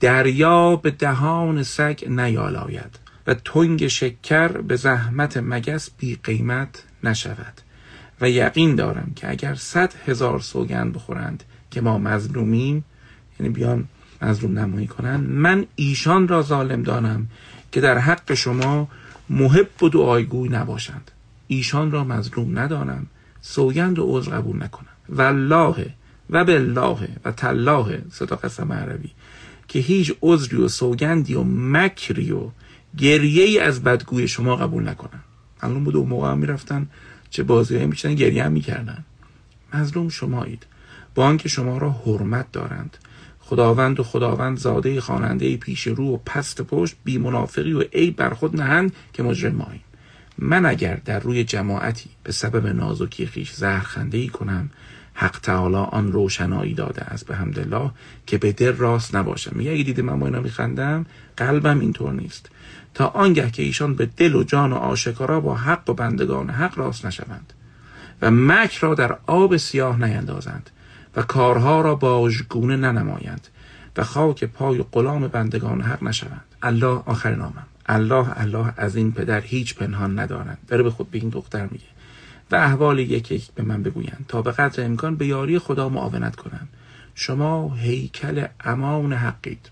دریا 0.00 0.76
به 0.76 0.90
دهان 0.90 1.62
سگ 1.62 2.04
نیالاید 2.08 2.98
و 3.26 3.34
تنگ 3.34 3.86
شکر 3.86 4.48
به 4.48 4.76
زحمت 4.76 5.36
مگس 5.36 5.90
بی 5.90 6.18
قیمت 6.24 6.84
نشود. 7.04 7.60
و 8.20 8.30
یقین 8.30 8.74
دارم 8.74 9.12
که 9.16 9.30
اگر 9.30 9.54
صد 9.54 9.94
هزار 10.06 10.40
سوگند 10.40 10.92
بخورند 10.92 11.44
که 11.70 11.80
ما 11.80 11.98
مظلومیم 11.98 12.84
یعنی 13.40 13.52
بیان 13.52 13.84
مظلوم 14.22 14.58
نمایی 14.58 14.86
کنند 14.86 15.30
من 15.30 15.66
ایشان 15.76 16.28
را 16.28 16.42
ظالم 16.42 16.82
دانم 16.82 17.26
که 17.72 17.80
در 17.80 17.98
حق 17.98 18.34
شما 18.34 18.88
محب 19.30 19.82
و 19.82 19.88
دعایگوی 19.88 20.48
نباشند. 20.48 21.10
ایشان 21.46 21.90
را 21.90 22.04
مظلوم 22.04 22.58
ندانم 22.58 23.06
سوگند 23.40 23.98
و 23.98 24.04
عذر 24.06 24.30
قبول 24.30 24.62
نکنم. 24.62 24.86
والله 25.08 25.94
و 26.30 26.44
بالله 26.44 27.08
و 27.24 27.32
تلاه 27.32 27.90
صدا 28.10 28.36
قسم 28.36 28.72
عربی 28.72 29.10
که 29.76 29.82
هیچ 29.82 30.14
عذری 30.22 30.56
و 30.56 30.68
سوگندی 30.68 31.34
و 31.34 31.42
مکری 31.44 32.32
و 32.32 32.50
گریه 32.98 33.44
ای 33.44 33.58
از 33.58 33.84
بدگوی 33.84 34.28
شما 34.28 34.56
قبول 34.56 34.88
نکنم 34.88 35.20
الان 35.60 35.84
بود 35.84 35.96
اون 35.96 36.08
موقع 36.08 36.30
هم 36.30 36.38
می‌رفتن 36.38 36.88
چه 37.30 37.42
بازی 37.42 37.74
هایی 37.74 37.86
میشن 37.86 38.14
گریه 38.14 38.44
هم 38.44 38.52
می‌کردن. 38.52 39.04
مظلوم 39.74 40.08
شمایید. 40.08 40.66
با 41.14 41.24
آنکه 41.24 41.48
شما 41.48 41.78
را 41.78 41.90
حرمت 41.90 42.52
دارند. 42.52 42.96
خداوند 43.40 44.00
و 44.00 44.02
خداوند 44.02 44.58
زاده 44.58 45.00
خواننده 45.00 45.56
پیش 45.56 45.86
رو 45.86 46.14
و 46.14 46.16
پست 46.16 46.62
پشت 46.62 46.96
بی 47.04 47.18
منافقی 47.18 47.72
و 47.72 47.80
عیب 47.80 48.16
بر 48.16 48.30
خود 48.30 48.60
نهند 48.60 48.92
که 49.12 49.22
مجرم 49.22 49.54
ماییم. 49.54 49.84
من 50.38 50.66
اگر 50.66 51.00
در 51.04 51.20
روی 51.20 51.44
جماعتی 51.44 52.10
به 52.22 52.32
سبب 52.32 52.66
نازکی 52.66 53.26
خیش 53.26 53.52
زهرخنده 53.52 54.18
ای 54.18 54.28
کنم 54.28 54.70
حق 55.18 55.38
تعالی 55.40 55.76
آن 55.76 56.12
روشنایی 56.12 56.74
داده 56.74 57.02
است 57.02 57.26
به 57.26 57.36
حمدالله 57.36 57.90
که 58.26 58.38
به 58.38 58.52
دل 58.52 58.72
راست 58.72 59.16
نباشم. 59.16 59.52
میگه 59.54 59.70
اگه 59.72 59.82
دیده 59.82 60.02
من 60.02 60.18
با 60.18 60.26
اینا 60.26 60.40
میخندم 60.40 61.06
قلبم 61.36 61.80
اینطور 61.80 62.12
نیست. 62.12 62.50
تا 62.94 63.06
آنگه 63.06 63.50
که 63.50 63.62
ایشان 63.62 63.94
به 63.94 64.06
دل 64.16 64.34
و 64.34 64.42
جان 64.42 64.72
و 64.72 64.76
آشکارا 64.76 65.40
با 65.40 65.54
حق 65.54 65.90
و 65.90 65.94
بندگان 65.94 66.50
حق 66.50 66.78
راست 66.78 67.06
نشوند 67.06 67.52
و 68.22 68.30
مکر 68.30 68.80
را 68.80 68.94
در 68.94 69.18
آب 69.26 69.56
سیاه 69.56 70.04
نیندازند 70.04 70.70
و 71.16 71.22
کارها 71.22 71.80
را 71.80 71.94
باژگونه 71.94 72.76
ننمایند 72.76 73.48
و 73.96 74.04
خاک 74.04 74.44
پای 74.44 74.84
غلام 74.92 75.28
بندگان 75.28 75.80
حق 75.80 76.02
نشوند. 76.02 76.44
الله 76.62 77.02
آخر 77.06 77.34
نامم. 77.34 77.66
الله 77.86 78.40
الله 78.40 78.72
از 78.76 78.96
این 78.96 79.12
پدر 79.12 79.40
هیچ 79.40 79.74
پنهان 79.74 80.18
ندارند. 80.18 80.58
داره 80.68 80.82
به 80.82 80.90
خود 80.90 81.10
به 81.10 81.18
این 81.18 81.28
دختر 81.28 81.68
میگه. 81.70 81.84
و 82.50 82.56
احوال 82.56 82.98
یک 82.98 83.32
یک 83.32 83.50
به 83.54 83.62
من 83.62 83.82
بگویند 83.82 84.24
تا 84.28 84.42
به 84.42 84.52
قدر 84.52 84.84
امکان 84.84 85.16
به 85.16 85.26
یاری 85.26 85.58
خدا 85.58 85.88
معاونت 85.88 86.36
کنند. 86.36 86.68
شما 87.14 87.74
هیکل 87.74 88.46
امان 88.60 89.12
حقید. 89.12 89.70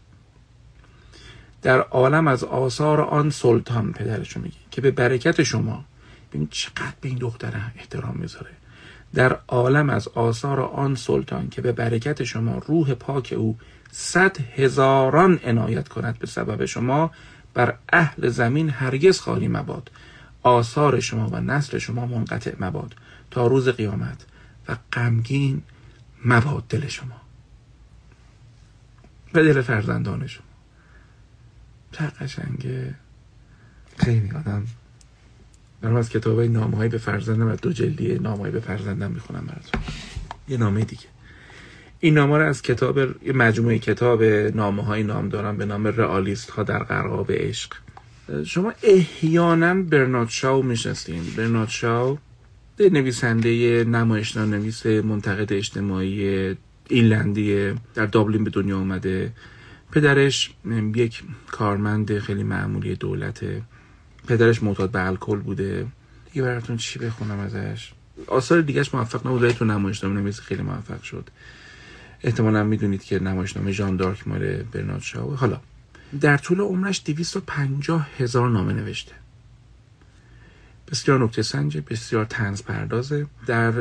در 1.62 1.81
عالم 1.81 2.28
از 2.28 2.45
آثار 2.45 3.00
آن 3.00 3.31
سلطان 3.31 3.93
پدرشو 3.93 4.40
میگه 4.40 4.57
که 4.71 4.81
به 4.81 4.90
برکت 4.90 5.43
شما 5.43 5.85
ببین 6.33 6.49
چقدر 6.50 6.95
به 7.00 7.09
این 7.09 7.19
دختر 7.19 7.52
احترام 7.78 8.16
می‌ذاره. 8.16 8.50
در 9.14 9.38
عالم 9.49 9.90
از 9.90 10.09
آثار 10.09 10.61
آن 10.61 10.95
سلطان 10.95 11.49
که 11.49 11.62
به 11.62 11.73
برکت 11.73 12.25
شما 12.25 12.59
روح 12.66 12.95
پاک 12.95 13.35
او 13.37 13.59
صد 13.93 14.37
هزاران 14.57 15.40
عنایت 15.45 15.88
کند 15.88 16.19
به 16.19 16.26
سبب 16.26 16.64
شما 16.64 17.11
بر 17.54 17.75
اهل 17.93 18.28
زمین 18.28 18.71
هرگز 18.71 19.21
خالی 19.21 19.49
مباد. 19.49 19.90
آثار 20.44 21.00
شما 21.00 21.28
و 21.28 21.40
نسل 21.40 21.78
شما 21.78 22.06
منقطع 22.06 22.52
مباد 22.60 22.94
تا 23.30 23.46
روز 23.46 23.68
قیامت 23.68 24.26
و 24.68 24.76
غمگین 24.92 25.62
مباد 26.24 26.64
دل 26.68 26.86
شما. 26.88 27.20
و 29.34 29.42
دل 29.42 29.62
فرزندان 29.62 30.26
شما. 30.26 30.46
چه 31.92 32.06
قشنگه. 32.06 32.94
خیلی 33.96 34.30
آدم. 34.30 34.66
دارم 35.82 35.96
از 35.96 36.08
کتاب 36.08 36.56
های 36.74 36.88
به 36.88 36.98
فرزندم 36.98 37.48
و 37.48 37.56
دو 37.56 37.72
جلدی 37.72 38.18
نامه 38.18 38.38
های 38.38 38.50
به 38.50 38.60
فرزندم 38.60 39.10
می‌خونم 39.10 39.46
براتون. 39.46 39.80
یه 40.48 40.56
نامه 40.56 40.84
دیگه. 40.84 41.06
این 42.00 42.14
نامه 42.14 42.38
رو 42.38 42.48
از 42.48 42.62
کتاب 42.62 42.98
مجموعه 43.34 43.78
کتاب 43.78 44.22
نامه 44.54 44.84
های 44.84 45.02
نام 45.02 45.28
دارم 45.28 45.56
به 45.56 45.64
نام 45.64 45.86
رئالیست 45.86 46.50
ها 46.50 46.62
در 46.62 46.78
قرقاب 46.78 47.32
عشق 47.32 47.74
شما 48.47 48.73
احیانا 48.83 49.75
برنارد 49.75 50.28
شاو 50.28 50.62
میشنستین 50.62 51.23
برنارد 51.37 51.69
شاو 51.69 52.19
نویسنده 52.81 53.85
نمایشنامه 53.85 54.57
نویس 54.57 54.87
منتقد 54.87 55.52
اجتماعی 55.52 56.57
ایلندی 56.88 57.73
در 57.95 58.07
دابلین 58.07 58.45
به 58.45 58.50
دنیا 58.50 58.78
اومده. 58.78 59.33
پدرش 59.93 60.54
یک 60.95 61.23
کارمند 61.47 62.19
خیلی 62.19 62.43
معمولی 62.43 62.95
دولته 62.95 63.62
پدرش 64.26 64.62
معتاد 64.62 64.90
به 64.90 65.07
الکل 65.07 65.38
بوده. 65.38 65.87
دیگه 66.33 66.43
براتون 66.43 66.76
چی 66.76 66.99
بخونم 66.99 67.38
ازش؟ 67.38 67.93
آثار 68.26 68.61
دیگهش 68.61 68.95
موفق 68.95 69.26
نبود 69.26 69.43
ولی 69.43 69.52
تو 69.52 69.64
نمایشنامه 69.64 70.21
نویس 70.21 70.40
خیلی 70.40 70.62
موفق 70.62 71.02
شد. 71.02 71.31
احتمالا 72.23 72.64
می‌دونید 72.64 73.02
که 73.02 73.19
نمایشنامه 73.19 73.73
جان 73.73 73.97
دارک 73.97 74.28
مال 74.28 74.62
برنارد 74.73 75.02
شاو. 75.02 75.35
حالا 75.35 75.61
در 76.20 76.37
طول 76.37 76.61
عمرش 76.61 77.02
250 77.04 78.08
هزار 78.18 78.50
نامه 78.50 78.73
نوشته. 78.73 79.12
بسیار 80.88 81.25
نکته 81.25 81.42
سنجه 81.42 81.80
بسیار 81.80 82.25
تنز 82.25 82.62
پردازه 82.62 83.26
در 83.46 83.73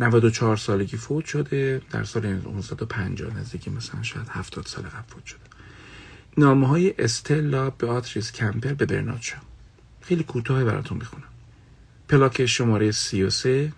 94 0.00 0.56
سالگی 0.56 0.96
فوت 0.96 1.24
شده 1.24 1.82
در 1.90 2.04
سال 2.04 2.26
1950 2.26 3.36
نزدیکی 3.36 3.70
مثلا 3.70 4.02
شاید 4.02 4.28
70 4.30 4.66
سال 4.66 4.84
قبل 4.84 5.08
فوت 5.08 5.26
شده. 5.26 5.40
نامه 6.36 6.68
های 6.68 6.94
استلا 6.98 7.70
به 7.70 7.86
آتریس 7.86 8.32
کمپر 8.32 8.74
به 8.74 8.86
برنارد 8.86 9.22
شاو 9.22 9.40
خیلی 10.00 10.24
کوتاه 10.24 10.64
براتون 10.64 10.98
می‌خونم. 10.98 11.24
پلاک 12.08 12.46
شماره 12.46 12.92
33 12.92 13.72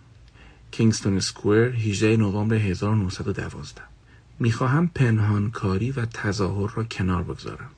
کینگستون 0.71 1.21
سکویر 1.21 1.69
18 1.69 2.17
نوامبر 2.17 2.57
1912 2.57 3.94
می‌خواهم 4.39 4.89
پنهانکاری 4.89 5.91
و 5.91 6.05
تظاهر 6.05 6.73
را 6.75 6.85
کنار 6.85 7.23
بگذارم 7.23 7.71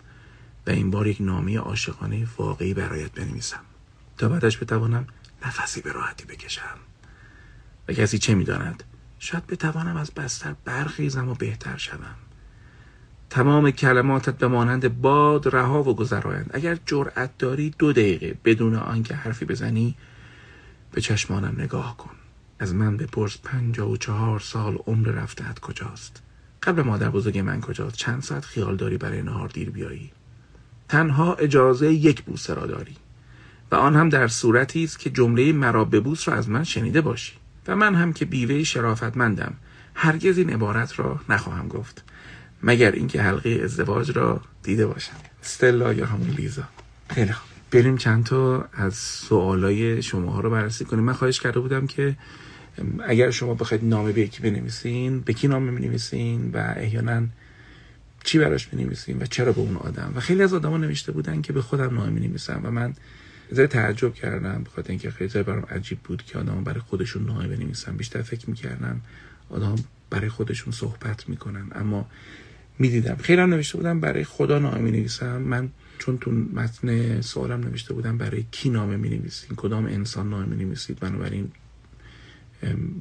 و 0.66 0.70
این 0.70 0.90
بار 0.90 1.06
یک 1.06 1.16
نامه 1.20 1.58
عاشقانه 1.58 2.26
واقعی 2.38 2.74
برایت 2.74 3.12
بنویسم 3.12 3.60
تا 4.18 4.28
بعدش 4.28 4.62
بتوانم 4.62 5.06
نفسی 5.46 5.80
به 5.80 5.92
راحتی 5.92 6.24
بکشم. 6.24 6.78
و 7.88 7.92
کسی 7.92 8.18
چه 8.18 8.34
می‌داند؟ 8.34 8.82
شاید 9.18 9.46
بتوانم 9.46 9.96
از 9.96 10.10
بستر 10.10 10.54
برخیزم 10.64 11.28
و 11.28 11.34
بهتر 11.34 11.76
شوم. 11.76 12.14
تمام 13.30 13.70
کلماتت 13.70 14.38
به 14.38 14.48
مانند 14.48 15.00
باد 15.00 15.56
رها 15.56 15.82
و 15.82 15.96
گذرایند. 15.96 16.50
اگر 16.54 16.78
جرأت 16.86 17.38
داری 17.38 17.70
دو 17.78 17.92
دقیقه 17.92 18.38
بدون 18.44 18.74
آنکه 18.74 19.14
حرفی 19.14 19.44
بزنی 19.44 19.96
به 20.92 21.00
چشمانم 21.00 21.60
نگاه 21.60 21.96
کن. 21.96 22.10
از 22.58 22.74
من 22.74 22.96
بپرس 22.96 23.38
پنجاه 23.42 23.90
و 23.90 23.96
چهار 23.96 24.40
سال 24.40 24.76
عمر 24.86 25.08
رفتهت 25.08 25.58
کجاست؟ 25.58 26.22
قبل 26.66 26.82
مادر 26.82 27.10
بزرگ 27.10 27.38
من 27.38 27.60
کجاست؟ 27.60 27.96
چند 27.96 28.22
ساعت 28.22 28.44
خیال 28.44 28.76
داری 28.76 28.98
برای 28.98 29.22
نهار 29.22 29.48
دیر 29.48 29.70
بیایی؟ 29.70 30.10
تنها 30.88 31.34
اجازه 31.34 31.92
یک 31.92 32.22
بوسه 32.22 32.54
را 32.54 32.66
داری. 32.66 32.96
و 33.72 33.74
آن 33.74 33.96
هم 33.96 34.08
در 34.08 34.28
صورتی 34.28 34.84
است 34.84 34.98
که 34.98 35.10
جمله 35.10 35.52
مرا 35.52 35.84
ببوس 35.84 36.28
را 36.28 36.34
از 36.34 36.48
من 36.48 36.64
شنیده 36.64 37.00
باشی. 37.00 37.32
و 37.68 37.76
من 37.76 37.94
هم 37.94 38.12
که 38.12 38.24
بیوه 38.24 38.64
شرافتمندم 38.64 39.54
هرگز 39.94 40.38
این 40.38 40.50
عبارت 40.50 40.98
را 40.98 41.20
نخواهم 41.28 41.68
گفت. 41.68 42.04
مگر 42.62 42.92
اینکه 42.92 43.22
حلقه 43.22 43.60
ازدواج 43.64 44.10
را 44.10 44.40
دیده 44.62 44.86
باشم. 44.86 45.16
استلا 45.42 45.92
یا 45.92 46.06
همون 46.06 46.30
لیزا. 46.30 46.62
خیلی 47.10 47.32
خوب. 47.32 47.48
بریم 47.70 47.96
چند 47.96 48.24
تا 48.24 48.68
از 48.72 48.94
سوالای 48.94 50.02
شما 50.02 50.30
ها 50.32 50.40
رو 50.40 50.50
بررسی 50.50 50.84
کنیم. 50.84 51.04
من 51.04 51.12
خواهش 51.12 51.40
کرده 51.40 51.60
بودم 51.60 51.86
که 51.86 52.16
اگر 53.06 53.30
شما 53.30 53.54
بخواید 53.54 53.84
نامه 53.84 54.12
به 54.12 54.20
یکی 54.20 54.42
بنویسین 54.42 55.20
به 55.20 55.32
کی 55.32 55.48
نامه 55.48 55.72
بنویسین 55.72 56.50
و 56.54 56.74
احیانا 56.76 57.22
چی 58.24 58.38
براش 58.38 58.66
بنویسین 58.66 59.22
و 59.22 59.26
چرا 59.26 59.52
به 59.52 59.60
اون 59.60 59.76
آدم؟ 59.76 60.12
و 60.16 60.20
خیلی 60.20 60.42
از 60.42 60.54
آدما 60.54 60.76
نوشته 60.76 61.12
بودن 61.12 61.42
که 61.42 61.52
به 61.52 61.62
خودم 61.62 61.94
نامه 61.94 62.20
نویسم 62.20 62.60
و 62.64 62.70
من 62.70 62.94
ذره 63.54 63.66
تعجب 63.66 64.14
کردم 64.14 64.62
بخاطر 64.64 64.90
اینکه 64.90 65.10
خیلی 65.10 65.42
برام 65.42 65.66
عجیب 65.70 65.98
بود 65.98 66.22
که 66.22 66.38
آدم 66.38 66.64
برای 66.64 66.80
خودشون 66.80 67.26
نامه 67.26 67.48
بنویسن. 67.48 67.96
بیشتر 67.96 68.22
فکر 68.22 68.50
می‌کردم 68.50 69.00
آدم 69.50 69.76
برای 70.10 70.28
خودشون 70.28 70.72
صحبت 70.72 71.28
می‌کنن. 71.28 71.66
اما 71.74 72.08
می‌دیدم. 72.78 73.16
خیلی 73.16 73.40
هم 73.40 73.54
نوشته 73.54 73.76
بودم 73.76 74.00
برای 74.00 74.24
خدا 74.24 74.58
نامه 74.58 74.78
می 74.78 75.08
من 75.44 75.68
چون 75.98 76.18
تو 76.18 76.30
متن 76.30 77.20
سوالم 77.20 77.60
نوشته 77.60 77.94
بودم 77.94 78.18
برای 78.18 78.44
کی 78.50 78.70
نامه 78.70 78.96
می 78.96 79.08
نویسین 79.08 79.56
کدام 79.56 79.86
انسان 79.86 80.30
نامه 80.30 80.46
می 80.46 80.64
نویسید 80.64 80.98
بنابراین 80.98 81.50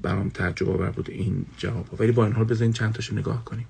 برام 0.02 0.30
تعجب 0.30 0.70
آور 0.70 0.90
بود 0.90 1.10
این 1.10 1.46
جواب 1.58 2.02
ولی 2.02 2.12
با 2.12 2.26
این 2.26 2.34
حال 2.34 2.46
بذارین 2.46 2.74
چند 2.74 2.94
تاشو 2.94 3.16
نگاه 3.16 3.46
کنیم. 3.46 3.68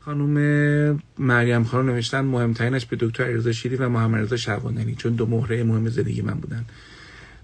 خانم 0.00 1.00
مریم 1.18 1.64
خانم 1.64 1.90
نوشتن 1.90 2.20
مهمترینش 2.20 2.86
به 2.86 2.96
دکتر 3.00 3.24
علیرضا 3.24 3.52
شیری 3.52 3.76
و 3.76 3.88
محمد 3.88 4.34
رضا 4.34 4.60
چون 4.96 5.14
دو 5.14 5.26
مهره 5.26 5.64
مهم 5.64 5.88
زندگی 5.88 6.22
من 6.22 6.34
بودن. 6.34 6.64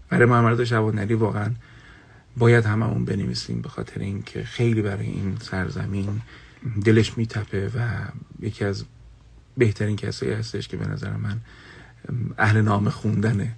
برای 0.08 0.26
محمد 0.26 0.52
رضا 0.52 0.64
شوانلی 0.64 1.14
واقعا 1.14 1.50
باید 2.36 2.64
هممون 2.64 3.04
بنویسیم 3.04 3.60
به 3.60 3.68
خاطر 3.68 4.00
اینکه 4.00 4.42
خیلی 4.42 4.82
برای 4.82 5.06
این 5.06 5.36
سرزمین 5.40 6.20
دلش 6.84 7.18
میتپه 7.18 7.68
و 7.68 7.80
یکی 8.40 8.64
از 8.64 8.84
بهترین 9.56 9.96
کسایی 9.96 10.32
هستش 10.32 10.68
که 10.68 10.76
به 10.76 10.88
نظر 10.88 11.16
من 11.16 11.40
اهل 12.38 12.60
نام 12.60 12.88
خوندنه. 12.88 13.52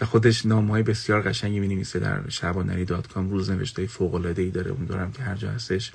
و 0.00 0.04
خودش 0.04 0.46
نام 0.46 0.70
های 0.70 0.82
بسیار 0.82 1.22
قشنگی 1.22 1.60
می 1.60 1.68
نویسه 1.68 1.98
در 1.98 2.28
شبانری 2.28 2.84
دات 2.84 3.06
کام 3.08 3.30
روز 3.30 3.50
نوشته 3.50 3.86
فوق 3.86 4.14
العاده 4.14 4.42
ای 4.42 4.50
داره 4.50 4.70
اون 4.70 4.84
دارم 4.84 5.12
که 5.12 5.22
هر 5.22 5.34
جا 5.34 5.50
هستش 5.50 5.92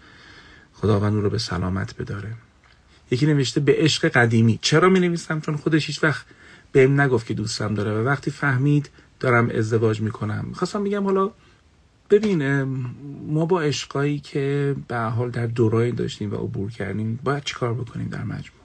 خداوند 0.73 1.15
او 1.15 1.21
رو 1.21 1.29
به 1.29 1.37
سلامت 1.37 1.97
بداره. 1.97 2.33
یکی 3.11 3.25
نوشته 3.25 3.59
به 3.59 3.75
عشق 3.77 4.07
قدیمی. 4.07 4.59
چرا 4.61 4.89
می 4.89 4.99
نویسم 4.99 5.39
چون 5.39 5.55
خودش 5.55 5.87
هیچ 5.87 6.03
وقت 6.03 6.25
بهم 6.71 7.01
نگفت 7.01 7.27
که 7.27 7.33
دوستم 7.33 7.73
داره 7.73 7.91
و 7.91 8.05
وقتی 8.05 8.31
فهمید 8.31 8.89
دارم 9.19 9.49
ازدواج 9.49 10.01
می‌کنم. 10.01 10.51
خواستم 10.53 10.81
میگم 10.81 11.03
حالا 11.03 11.31
ببین 12.09 12.63
ما 13.27 13.45
با 13.45 13.61
عشقایی 13.61 14.19
که 14.19 14.75
به 14.87 14.97
حال 14.97 15.29
در 15.29 15.47
دورایی 15.47 15.91
داشتیم 15.91 16.33
و 16.33 16.35
عبور 16.35 16.71
کردیم 16.71 17.19
باید 17.23 17.43
چیکار 17.43 17.73
بکنیم 17.73 18.07
در 18.07 18.23
مجموع؟ 18.23 18.60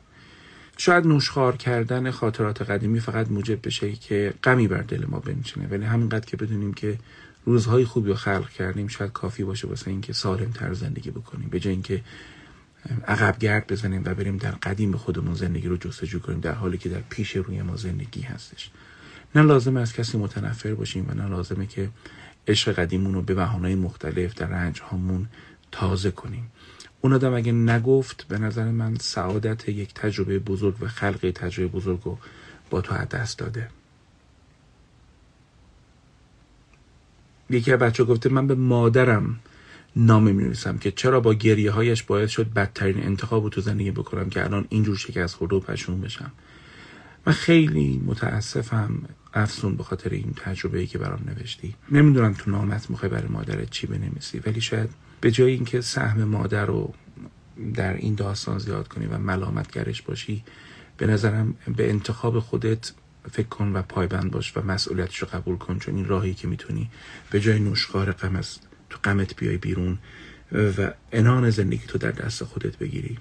شاید 0.76 1.06
نوشخار 1.06 1.56
کردن 1.56 2.10
خاطرات 2.10 2.62
قدیمی 2.62 3.00
فقط 3.00 3.30
موجب 3.30 3.66
بشه 3.66 3.92
که 3.92 4.34
غمی 4.44 4.68
بر 4.68 4.82
دل 4.82 5.04
ما 5.08 5.20
بنشینه. 5.20 5.66
ولی 5.66 5.84
همینقدر 5.84 6.26
که 6.26 6.36
بدونیم 6.36 6.74
که 6.74 6.98
روزهای 7.44 7.84
خوبی 7.84 8.08
رو 8.08 8.14
خلق 8.14 8.50
کردیم 8.50 8.88
شاید 8.88 9.12
کافی 9.12 9.44
باشه 9.44 9.68
واسه 9.68 9.90
اینکه 9.90 10.12
سالم 10.12 10.50
تر 10.50 10.72
زندگی 10.72 11.10
بکنیم. 11.10 11.48
به 11.48 11.60
جای 11.60 11.72
اینکه 11.72 12.02
عقب 13.08 13.38
گرد 13.38 13.72
بزنیم 13.72 14.02
و 14.04 14.14
بریم 14.14 14.36
در 14.36 14.50
قدیم 14.50 14.96
خودمون 14.96 15.34
زندگی 15.34 15.68
رو 15.68 15.76
جستجو 15.76 16.18
کنیم 16.18 16.40
در 16.40 16.52
حالی 16.52 16.78
که 16.78 16.88
در 16.88 17.00
پیش 17.10 17.36
روی 17.36 17.62
ما 17.62 17.76
زندگی 17.76 18.20
هستش. 18.20 18.70
نه 19.34 19.42
لازم 19.42 19.76
از 19.76 19.92
کسی 19.92 20.18
متنفر 20.18 20.74
باشیم 20.74 21.06
و 21.08 21.14
نه 21.14 21.28
لازمه 21.28 21.66
که 21.66 21.90
عشق 22.48 22.72
قدیمون 22.72 23.14
رو 23.14 23.22
به 23.22 23.34
بهانه‌های 23.34 23.74
مختلف 23.74 24.34
در 24.34 24.46
رنج 24.46 24.80
هامون 24.80 25.28
تازه 25.72 26.10
کنیم. 26.10 26.50
اون 27.00 27.12
آدم 27.12 27.34
اگه 27.34 27.52
نگفت 27.52 28.28
به 28.28 28.38
نظر 28.38 28.70
من 28.70 28.94
سعادت 28.94 29.68
یک 29.68 29.94
تجربه 29.94 30.38
بزرگ 30.38 30.74
و 30.80 30.88
خلق 30.88 31.32
تجربه 31.34 31.68
بزرگ 31.68 32.00
رو 32.04 32.18
با 32.70 32.80
تو 32.80 32.94
دست 32.94 33.38
داده. 33.38 33.68
یکی 37.50 37.72
از 37.72 37.78
بچه 37.78 38.04
گفته 38.04 38.28
من 38.28 38.46
به 38.46 38.54
مادرم 38.54 39.40
نامه 39.96 40.32
می 40.32 40.44
نویسم 40.44 40.78
که 40.78 40.90
چرا 40.90 41.20
با 41.20 41.34
گریه 41.34 41.70
هایش 41.70 42.02
باید 42.02 42.28
شد 42.28 42.52
بدترین 42.52 43.02
انتخاب 43.02 43.48
تو 43.48 43.60
زندگی 43.60 43.90
بکنم 43.90 44.30
که 44.30 44.44
الان 44.44 44.66
اینجور 44.68 44.96
شکست 44.96 45.34
خورده 45.34 45.56
و 45.56 45.60
پشون 45.60 46.00
بشم. 46.00 46.32
من 47.26 47.32
خیلی 47.32 48.02
متاسفم 48.06 49.02
افسون 49.34 49.76
به 49.76 49.82
خاطر 49.82 50.10
این 50.10 50.34
تجربه 50.36 50.78
ای 50.78 50.86
که 50.86 50.98
برام 50.98 51.20
نوشتی. 51.26 51.74
نمی‌دونم 51.90 52.34
تو 52.34 52.50
نامت 52.50 52.90
می‌خوای 52.90 53.10
برای 53.10 53.28
مادرت 53.28 53.70
چی 53.70 53.86
بنویسی 53.86 54.38
ولی 54.46 54.60
شاید 54.60 54.90
به 55.20 55.30
جای 55.30 55.52
اینکه 55.52 55.80
سهم 55.80 56.24
مادر 56.24 56.66
رو 56.66 56.94
در 57.74 57.94
این 57.94 58.14
داستان 58.14 58.58
زیاد 58.58 58.88
کنی 58.88 59.06
و 59.06 59.18
ملامتگرش 59.18 60.02
باشی 60.02 60.44
به 60.96 61.06
نظرم 61.06 61.54
به 61.76 61.90
انتخاب 61.90 62.40
خودت 62.40 62.92
فکر 63.32 63.48
کن 63.48 63.72
و 63.72 63.82
پایبند 63.82 64.30
باش 64.30 64.56
و 64.56 64.62
مسئولیتش 64.62 65.18
رو 65.18 65.28
قبول 65.32 65.56
کن 65.56 65.78
چون 65.78 65.96
این 65.96 66.04
راهی 66.04 66.34
که 66.34 66.48
می‌تونی 66.48 66.90
به 67.30 67.40
جای 67.40 67.58
نوشخار 67.58 68.12
غم 68.12 68.36
از 68.36 68.58
تو 68.90 68.98
غمت 69.04 69.36
بیای 69.36 69.56
بیرون 69.56 69.98
و 70.52 70.92
انان 71.12 71.50
زندگی 71.50 71.86
تو 71.86 71.98
در 71.98 72.10
دست 72.10 72.44
خودت 72.44 72.78
بگیری. 72.78 73.18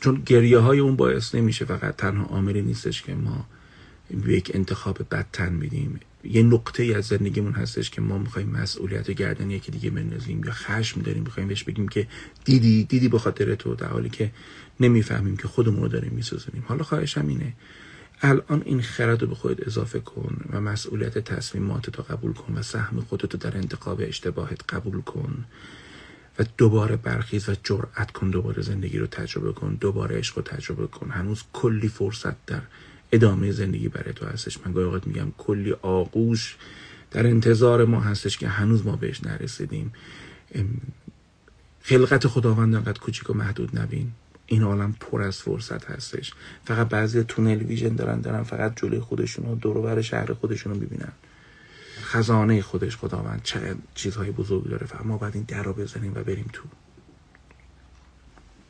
چون 0.00 0.22
گریه 0.26 0.58
های 0.58 0.78
اون 0.78 0.96
باعث 0.96 1.34
نمیشه 1.34 1.64
فقط 1.64 1.96
تنها 1.96 2.24
عاملی 2.24 2.62
نیستش 2.62 3.02
که 3.02 3.14
ما 3.14 3.46
به 4.10 4.32
یک 4.32 4.50
انتخاب 4.54 4.98
بدتن 5.10 5.52
میدیم. 5.52 6.00
یه 6.24 6.42
نقطه 6.42 6.82
ای 6.82 6.94
از 6.94 7.04
زندگیمون 7.04 7.52
هستش 7.52 7.90
که 7.90 8.00
ما 8.00 8.18
می‌خوایم 8.18 8.48
مسئولیت 8.48 9.10
گردن 9.10 9.50
یکی 9.50 9.72
دیگه 9.72 9.90
بندازیم 9.90 10.44
یا 10.44 10.52
خشم 10.52 11.02
داریم. 11.02 11.22
می‌خوایم 11.22 11.48
بهش 11.48 11.64
بگیم 11.64 11.88
که 11.88 12.06
دیدی 12.44 12.84
دیدی 12.84 13.08
به 13.08 13.18
خاطر 13.18 13.54
تو 13.54 13.74
در 13.74 13.86
حالی 13.86 14.10
که 14.10 14.30
نمی‌فهمیم 14.80 15.36
که 15.36 15.48
خودمون 15.48 15.82
رو 15.82 15.88
داریم 15.88 16.12
میسوزونیم. 16.12 16.64
حالا 16.66 16.84
خواهشم 16.84 17.26
اینه 17.28 17.52
الان 18.22 18.62
این 18.64 18.82
خرد 18.82 19.22
رو 19.22 19.28
به 19.28 19.34
خودت 19.34 19.66
اضافه 19.66 20.00
کن 20.00 20.36
و 20.52 20.60
مسئولیت 20.60 21.18
تصمیمات 21.18 21.98
رو 21.98 22.04
قبول 22.04 22.32
کن 22.32 22.54
و 22.54 22.62
سهم 22.62 23.00
خودت 23.00 23.32
رو 23.32 23.38
در 23.40 23.56
انتخاب 23.56 24.00
اشتباهت 24.02 24.60
قبول 24.68 25.00
کن 25.00 25.44
و 26.38 26.44
دوباره 26.58 26.96
برخیز 26.96 27.48
و 27.48 27.54
جرأت 27.62 28.10
کن 28.10 28.30
دوباره 28.30 28.62
زندگی 28.62 28.98
رو 28.98 29.06
تجربه 29.06 29.52
کن 29.52 29.74
دوباره 29.80 30.18
عشق 30.18 30.36
رو 30.36 30.42
تجربه 30.42 30.86
کن. 30.86 31.10
هنوز 31.10 31.42
کلی 31.52 31.88
فرصت 31.88 32.46
در 32.46 32.62
ادامه 33.14 33.52
زندگی 33.52 33.88
برای 33.88 34.12
تو 34.12 34.26
هستش. 34.26 34.58
من 34.66 34.72
گاهی 34.72 35.00
میگم 35.06 35.32
کلی 35.38 35.72
آغوش 35.72 36.56
در 37.10 37.26
انتظار 37.26 37.84
ما 37.84 38.00
هستش 38.00 38.38
که 38.38 38.48
هنوز 38.48 38.86
ما 38.86 38.96
بهش 38.96 39.24
نرسیدیم. 39.24 39.92
خلقت 41.82 42.26
خداوند 42.26 42.74
انقدر 42.74 42.98
کوچیک 42.98 43.30
و 43.30 43.34
محدود 43.34 43.78
نبین. 43.78 44.10
این 44.46 44.62
عالم 44.62 44.94
پر 45.00 45.22
از 45.22 45.36
فرصت 45.36 45.90
هستش. 45.90 46.32
فقط 46.64 46.88
بعضی 46.88 47.22
تونل 47.22 47.62
ویژن 47.62 47.96
دارن 47.96 48.20
دارن 48.20 48.42
فقط 48.42 48.72
جلوی 48.76 49.00
خودشون 49.00 49.46
و 49.46 49.54
دور 49.54 50.02
شهر 50.02 50.32
خودشون 50.32 50.72
رو 50.72 50.80
ببینن 50.80 51.12
خزانه 52.02 52.62
خودش 52.62 52.96
خداوند 52.96 53.40
چه 53.42 53.74
چیزهای 53.94 54.30
بزرگی 54.30 54.68
داره. 54.68 54.86
فقط 54.86 55.06
ما 55.06 55.18
باید 55.18 55.34
این 55.34 55.44
در 55.48 55.62
رو 55.62 55.72
بزنیم 55.72 56.12
و 56.14 56.22
بریم 56.22 56.50
تو. 56.52 56.62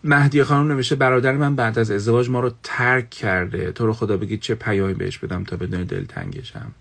مهدی 0.05 0.43
خانم 0.43 0.73
نوشته 0.73 0.95
برادر 0.95 1.33
من 1.33 1.57
بعد 1.57 1.79
از 1.79 1.91
ازدواج 1.91 2.31
ما 2.31 2.41
رو 2.41 2.53
ترک 2.63 3.11
کرده. 3.11 3.73
تو 3.73 3.87
رو 3.87 3.93
خدا 3.93 4.17
بگید 4.17 4.41
چه 4.41 4.55
پیامی 4.55 4.95
بهش 4.95 5.19
بدم 5.19 5.45
تا 5.45 5.57
بدون 5.57 5.85
دل 5.85 6.05
تنگشم 6.05 6.73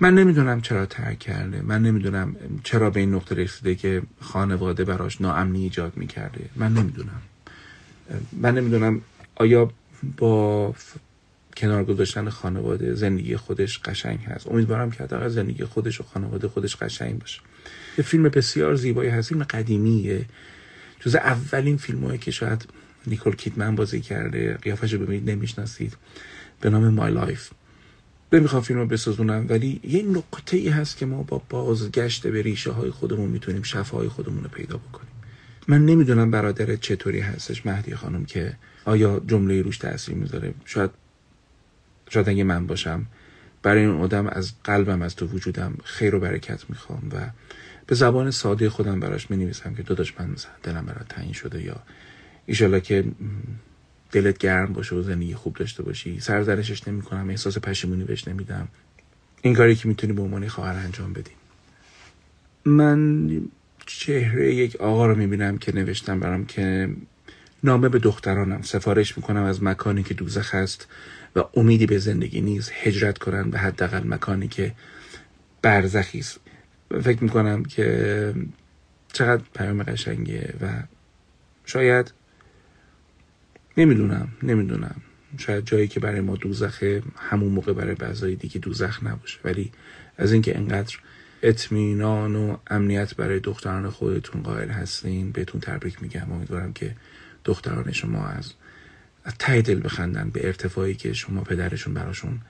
من 0.00 0.14
نمی‌دونم 0.14 0.60
چرا 0.60 0.86
ترک 0.86 1.18
کرده. 1.18 1.62
من 1.62 1.82
نمی‌دونم 1.82 2.36
چرا 2.64 2.90
به 2.90 3.00
این 3.00 3.14
نقطه 3.14 3.34
رسیده 3.34 3.74
که 3.74 4.02
خانواده 4.20 4.84
براش 4.84 5.20
ناامنی 5.20 5.62
ایجاد 5.62 5.92
می‌کرده. 5.96 6.40
من 6.56 6.72
نمی‌دونم. 6.72 7.22
من 8.32 8.54
نمی‌دونم 8.54 9.00
آیا 9.36 9.70
با 10.16 10.74
کنار 11.56 11.84
گذاشتن 11.84 12.28
خانواده 12.28 12.94
زندگی 12.94 13.36
خودش 13.36 13.78
قشنگ 13.78 14.18
هست. 14.18 14.48
امیدوارم 14.48 14.90
که 14.90 15.04
حداقل 15.04 15.28
زندگی 15.28 15.64
خودش 15.64 16.00
و 16.00 16.04
خانواده 16.04 16.48
خودش 16.48 16.76
قشنگ 16.76 17.18
باشه. 17.18 17.40
یه 17.98 18.04
فیلم 18.04 18.22
بسیار 18.22 18.74
زیبایی 18.74 19.10
هست. 19.10 19.28
فیلم 19.28 19.42
قدیمیه. 19.42 20.24
جز 21.00 21.14
اولین 21.14 21.76
فیلم 21.76 22.16
که 22.16 22.30
شاید 22.30 22.64
نیکول 23.06 23.36
کیدمن 23.36 23.76
بازی 23.76 24.00
کرده 24.00 24.54
قیافش 24.54 24.92
رو 24.92 24.98
ببینید 24.98 25.30
نمی‌شناسید. 25.30 25.96
به 26.60 26.70
نام 26.70 26.88
مای 26.88 27.12
لایف 27.12 27.50
نمی‌خوام 28.32 28.62
فیلم 28.62 28.78
رو 28.78 28.86
بسازونم 28.86 29.46
ولی 29.48 29.80
یه 29.84 30.02
نقطه 30.02 30.56
ای 30.56 30.68
هست 30.68 30.96
که 30.96 31.06
ما 31.06 31.22
با 31.22 31.42
بازگشت 31.48 32.26
به 32.26 32.42
ریشه 32.42 32.70
های 32.70 32.90
خودمون 32.90 33.30
می‌تونیم 33.30 33.62
شفای 33.62 34.08
خودمون 34.08 34.42
رو 34.42 34.48
پیدا 34.48 34.76
بکنیم. 34.76 35.12
من 35.68 35.86
نمی‌دونم 35.86 36.30
برادر 36.30 36.76
چطوری 36.76 37.20
هستش 37.20 37.66
مهدی 37.66 37.94
خانم 37.94 38.24
که 38.24 38.56
آیا 38.84 39.20
جمله 39.26 39.62
روش 39.62 39.78
تاثیر 39.78 40.14
می‌ذاره. 40.14 40.54
شاید 40.64 40.90
شاید 42.10 42.28
اگه 42.28 42.44
من 42.44 42.66
باشم 42.66 43.06
برای 43.62 43.80
این 43.80 44.00
آدم 44.00 44.26
از 44.26 44.52
قلبم 44.64 45.02
از 45.02 45.16
تو 45.16 45.26
وجودم 45.26 45.74
خیر 45.84 46.14
و 46.14 46.20
برکت 46.20 46.70
می‌خوام 46.70 47.02
و 47.12 47.30
به 47.86 47.94
زبان 47.94 48.30
ساده 48.30 48.70
خودم 48.70 49.00
براش 49.00 49.30
می 49.30 49.36
نویسم 49.36 49.74
که 49.74 49.82
داداش 49.82 50.14
من 50.20 50.36
دلم 50.62 50.86
برات 50.86 51.08
تعیین 51.08 51.32
شده 51.32 51.62
یا 51.62 51.76
ایشالله 52.46 52.80
که 52.80 53.04
دلت 54.12 54.38
گرم 54.38 54.72
باشه 54.72 54.94
و 54.94 55.02
زندگی 55.02 55.34
خوب 55.34 55.56
داشته 55.56 55.82
باشی. 55.82 56.20
سرزنشش 56.20 56.88
نمی 56.88 57.02
کنم 57.02 57.30
احساس 57.30 57.58
پشیمونی 57.58 58.04
بهش 58.04 58.28
نمیدم. 58.28 58.68
این 59.42 59.54
کاری 59.54 59.76
که 59.76 59.88
می‌تونی 59.88 60.12
به 60.12 60.22
عنوان 60.22 60.48
خواهر 60.48 60.74
انجام 60.76 61.12
بدی. 61.12 61.30
من 62.64 63.30
چهره 63.86 64.54
یک 64.54 64.76
آقا 64.76 65.06
رو 65.06 65.14
می‌بینم 65.14 65.58
که 65.58 65.74
نوشتم 65.74 66.20
برام 66.20 66.46
که 66.46 66.88
نامه 67.64 67.88
به 67.88 67.98
دخترانم. 67.98 68.62
سفارش 68.62 69.16
می‌کنم 69.16 69.42
از 69.42 69.62
مکانی 69.62 70.02
که 70.02 70.14
دوزخ 70.14 70.54
هست 70.54 70.88
و 71.36 71.44
امیدی 71.54 71.86
به 71.86 71.98
زندگی 71.98 72.40
نیست 72.40 72.72
هجرت 72.74 73.18
کنن 73.18 73.50
به 73.50 73.58
حداقل 73.58 74.06
مکانی 74.06 74.48
که 74.48 74.74
برزخی 75.62 76.18
است. 76.18 76.40
فکر 77.02 77.22
می‌کنم 77.22 77.64
که 77.64 78.34
چقدر 79.12 79.42
پیام 79.54 79.82
قشنگه 79.82 80.54
و 80.60 80.82
شاید 81.64 82.12
نمی‌دونم 83.76 84.28
نمی‌دونم. 84.42 84.96
شاید 85.38 85.64
جایی 85.64 85.88
که 85.88 86.00
برای 86.00 86.20
ما 86.20 86.36
دوزخه 86.36 87.02
همون 87.16 87.52
موقع 87.52 87.72
برای 87.72 87.94
بعضای 87.94 88.34
دیگه 88.36 88.58
دوزخ 88.58 89.04
نباشه. 89.04 89.38
ولی 89.44 89.72
از 90.16 90.32
اینکه 90.32 90.56
انقدر 90.56 90.98
اطمینان 91.42 92.36
و 92.36 92.56
امنیت 92.66 93.14
برای 93.14 93.40
دختران 93.40 93.90
خودتون 93.90 94.42
قائل 94.42 94.68
هستین 94.68 95.30
بهتون 95.30 95.60
تبریک 95.60 96.02
میگم. 96.02 96.32
امیدوارم 96.32 96.72
که 96.72 96.96
دختران 97.44 97.92
شما 97.92 98.26
از 98.26 98.52
از 99.24 99.34
ته 99.38 99.62
دل 99.62 99.80
بخندن 99.84 100.30
به 100.30 100.46
ارتفاعی 100.46 100.94
که 100.94 101.12
شما 101.12 101.40
پدرشون 101.40 101.94
براشون 101.94 102.40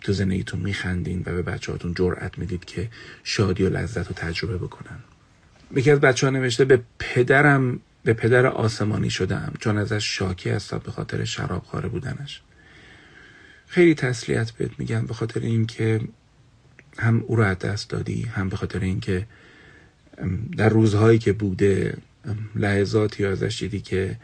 تو 0.00 0.12
زندگیتون 0.12 0.60
میخندین 0.60 1.20
و 1.20 1.32
به 1.32 1.42
بچه 1.42 1.72
هاتون 1.72 1.94
جرأت 1.94 2.38
می‌دید 2.38 2.64
که 2.64 2.88
شادی 3.24 3.64
و 3.64 3.68
لذت 3.68 4.08
رو 4.08 4.14
تجربه 4.16 4.56
بکنن. 4.56 4.98
یکی 5.76 5.90
از 5.90 6.00
بچه 6.00 6.26
ها 6.26 6.30
نوشته 6.30 6.64
به 6.64 6.82
پدرم 6.98 7.80
به 8.04 8.12
پدر 8.12 8.46
آسمانی 8.46 9.10
شدم 9.10 9.52
چون 9.60 9.78
ازش 9.78 10.18
شاکی 10.18 10.50
هستم 10.50 10.80
به 10.84 10.90
خاطر 10.90 11.24
شراب 11.24 11.64
خاره 11.64 11.88
بودنش. 11.88 12.42
خیلی 13.66 13.94
تسلیت 13.94 14.50
بهت 14.50 14.70
میگم 14.78 15.06
به 15.06 15.14
خاطر 15.14 15.40
اینکه 15.40 16.00
هم 16.98 17.24
او 17.26 17.36
رو 17.36 17.42
از 17.42 17.58
دست 17.58 17.90
دادی 17.90 18.22
هم 18.22 18.48
به 18.48 18.56
خاطر 18.56 18.80
اینکه 18.80 19.26
در 20.56 20.68
روزهایی 20.68 21.18
که 21.18 21.32
بوده 21.32 21.96
لحظاتی 22.54 23.26
ازش 23.26 23.58
دیدی 23.60 23.80
که 23.80 24.16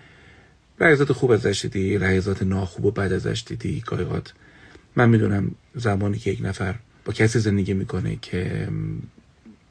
لحظات 0.81 1.13
خوب 1.13 1.31
ازش 1.31 1.61
دیدی؟ 1.63 1.99
لحظات 1.99 2.43
ناخوب 2.43 2.85
و 2.85 2.91
بد 2.91 3.13
ازش 3.13 3.45
دیدی؟ 3.47 3.83
گاهیات 3.87 4.33
من 4.97 5.09
می‌دونم 5.09 5.55
زمانی 5.75 6.19
که 6.19 6.31
یک 6.31 6.39
نفر 6.43 6.75
با 7.05 7.13
کسی 7.13 7.39
زندگی 7.39 7.75
می‌کنه 7.75 8.19
که 8.23 8.69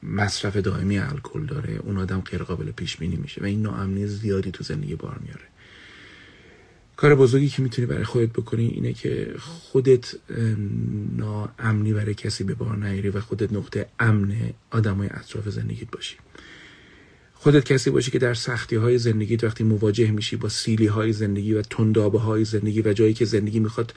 مصرف 0.02 0.56
دائمی 0.56 0.98
الکل 0.98 1.46
داره 1.46 1.74
اون 1.74 1.98
آدم 1.98 2.20
غیر 2.20 2.42
قابل 2.42 2.70
پیش 2.70 2.96
بینی 2.96 3.16
میشه 3.16 3.40
و 3.40 3.44
این 3.44 3.62
ناامنی 3.62 4.06
زیادی 4.06 4.50
تو 4.50 4.64
زندگی 4.64 4.94
بار 4.94 5.18
میاره. 5.24 5.44
کار 6.96 7.14
بزرگی 7.14 7.48
که 7.48 7.62
می‌تونی 7.62 7.86
برای 7.86 8.04
خودت 8.04 8.32
بکنی 8.32 8.66
اینه 8.66 8.92
که 8.92 9.34
خودت 9.38 10.14
ناامنی 11.16 11.92
برای 11.92 12.14
کسی 12.14 12.44
به 12.44 12.54
بار 12.54 12.76
نیاری 12.76 13.08
و 13.08 13.20
خودت 13.20 13.52
نقطه 13.52 13.86
امن 14.00 14.36
آدمای 14.70 15.08
اطراف 15.12 15.48
زندگیت 15.48 15.90
باشی. 15.90 16.16
خودت 17.42 17.64
کسی 17.64 17.90
باشی 17.90 18.10
که 18.10 18.18
در 18.18 18.34
سختی 18.34 18.76
های 18.76 18.98
زندگیت 18.98 19.44
وقتی 19.44 19.64
مواجه 19.64 20.10
میشی 20.10 20.36
با 20.36 20.48
سیلی 20.48 20.86
های 20.86 21.12
زندگی 21.12 21.54
و 21.54 21.62
تندابه 21.62 22.18
های 22.18 22.44
زندگی 22.44 22.82
و 22.82 22.92
جایی 22.92 23.14
که 23.14 23.24
زندگی 23.24 23.60
می‌خواد 23.60 23.94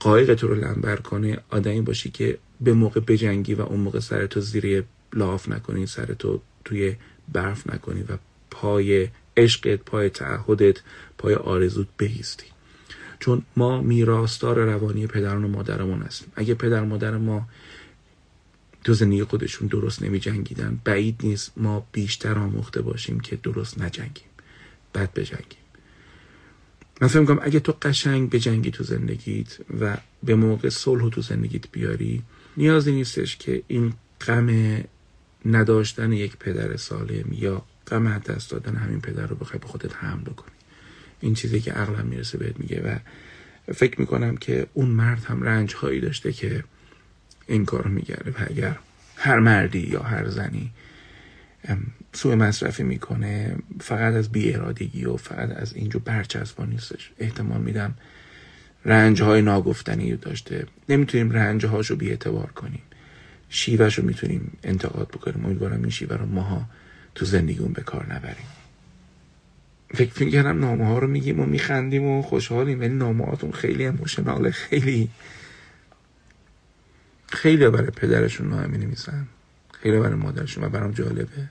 قایق 0.00 0.34
تو 0.34 0.48
رو 0.48 0.54
لنبر 0.54 0.96
کنه 0.96 1.38
آدمی 1.50 1.80
باشی 1.80 2.10
که 2.10 2.38
به 2.60 2.72
موقع 2.72 3.00
بجنگی 3.00 3.54
و 3.54 3.60
اون 3.60 3.80
موقع 3.80 4.00
سرتو 4.00 4.40
زیر 4.40 4.84
لاف 5.12 5.48
نکنی 5.48 5.86
سرتو 5.86 6.40
توی 6.64 6.96
برف 7.32 7.70
نکنی 7.70 8.02
و 8.02 8.18
پای 8.50 9.08
عشقت 9.36 9.80
پای 9.80 10.08
تعهدت 10.08 10.76
پای 11.18 11.34
آرزوت 11.34 11.86
بهیستی 11.96 12.46
چون 13.18 13.42
ما 13.56 13.80
میراستار 13.80 14.58
روانی 14.58 15.06
پدران 15.06 15.44
و 15.44 15.48
مادرمون 15.48 16.02
هستیم. 16.02 16.32
اگه 16.36 16.54
پدر 16.54 16.80
مادر 16.80 17.16
ما 17.16 17.48
تو 18.86 18.94
زندگی 18.94 19.24
خودشون 19.24 19.68
درست 19.68 20.02
نمی 20.02 20.18
جنگیدن 20.20 20.80
بعید 20.84 21.20
نیست 21.22 21.52
ما 21.56 21.86
بیشتر 21.92 22.38
آموخته 22.38 22.82
باشیم 22.82 23.20
که 23.20 23.36
درست 23.36 23.80
نجنگیم. 23.80 24.24
بد 24.94 25.12
بجنگیم. 25.12 25.58
من 27.00 27.08
فکر 27.08 27.20
می‌کنم 27.20 27.40
اگه 27.42 27.60
تو 27.60 27.74
قشنگ 27.82 28.30
بجنگی 28.30 28.70
تو 28.70 28.84
زندگیت 28.84 29.58
و 29.80 29.96
به 30.22 30.34
موقع 30.34 30.68
صلح 30.68 31.10
تو 31.10 31.22
زندگیت 31.22 31.64
بیاری 31.72 32.22
نیازی 32.56 32.92
نیستش 32.92 33.36
که 33.36 33.62
این 33.68 33.94
غم 34.26 34.78
نداشتن 35.46 36.12
یک 36.12 36.36
پدر 36.36 36.76
سالم 36.76 37.32
یا 37.32 37.62
غم 37.86 38.18
دست 38.18 38.50
دادن 38.50 38.76
همین 38.76 39.00
پدر 39.00 39.26
رو 39.26 39.36
بخوای 39.36 39.58
به 39.58 39.66
خودت 39.66 39.96
حمل 39.96 40.22
بکنی. 40.22 40.56
این 41.20 41.34
چیزی 41.34 41.60
که 41.60 41.72
عقلم 41.72 42.06
می‌رسه 42.06 42.38
بهت 42.38 42.60
میگه 42.60 42.82
و 42.82 42.98
فکر 43.72 44.00
می‌کنم 44.00 44.36
که 44.36 44.66
اون 44.74 44.88
مرد 44.88 45.24
هم 45.24 45.42
رنج 45.42 45.74
هایی 45.74 46.00
داشته 46.00 46.32
که 46.32 46.64
این 47.46 47.64
کار 47.64 47.86
میگرده. 47.86 48.34
اگر 48.50 48.76
هر 49.16 49.38
مردی 49.38 49.78
یا 49.78 50.02
هر 50.02 50.28
زنی 50.28 50.70
سوء 52.12 52.34
مصرفی 52.34 52.82
می‌کنه 52.82 53.56
فقط 53.80 54.14
از 54.14 54.32
بی 54.32 54.54
ارادگی 54.54 55.04
و 55.04 55.16
فقط 55.16 55.50
از 55.56 55.74
اینجور 55.74 56.02
برچسبا 56.02 56.64
نیستش. 56.64 57.10
احتمال 57.18 57.60
میدم 57.60 57.94
رنج 58.84 59.22
های 59.22 59.42
ناگفتنی 59.42 60.16
داشته. 60.16 60.66
نمی‌تونیم 60.88 61.30
رنج 61.30 61.66
هاشو 61.66 61.96
بی 61.96 62.10
اعتبار 62.10 62.46
کنیم. 62.46 62.82
شیوهش 63.48 63.98
رو 63.98 64.04
می‌تونیم 64.04 64.52
انتقاد 64.64 65.08
بکنیم. 65.08 65.44
امیدوارم 65.44 65.80
این 65.80 65.90
شیوه 65.90 66.16
رو 66.16 66.26
ماها 66.26 66.66
تو 67.14 67.24
زندگیمون 67.24 67.72
به 67.72 67.82
کار 67.82 68.14
نبریم. 68.14 68.46
فکر 69.94 70.22
می‌کنم 70.22 70.60
نامه 70.60 70.86
ها 70.86 70.98
رو 70.98 71.06
میگیم 71.06 71.40
و 71.40 71.46
میخندیم 71.46 72.04
و 72.04 72.22
خوشحالیم 72.22 72.80
ولی 72.80 72.94
نامه 72.94 73.24
هاتون 73.24 73.52
خیلی 73.52 73.86
اموشناله 73.86 74.50
خیلی 74.50 75.08
خیلی 77.28 77.68
برای 77.68 77.90
پدرشون 77.90 78.48
نامه 78.48 78.66
می 78.66 78.78
نویسن 78.78 79.26
خیلی 79.72 79.98
برای 79.98 80.14
مادرشون 80.14 80.64
و 80.64 80.68
برام 80.68 80.92
جالبه. 80.92 81.48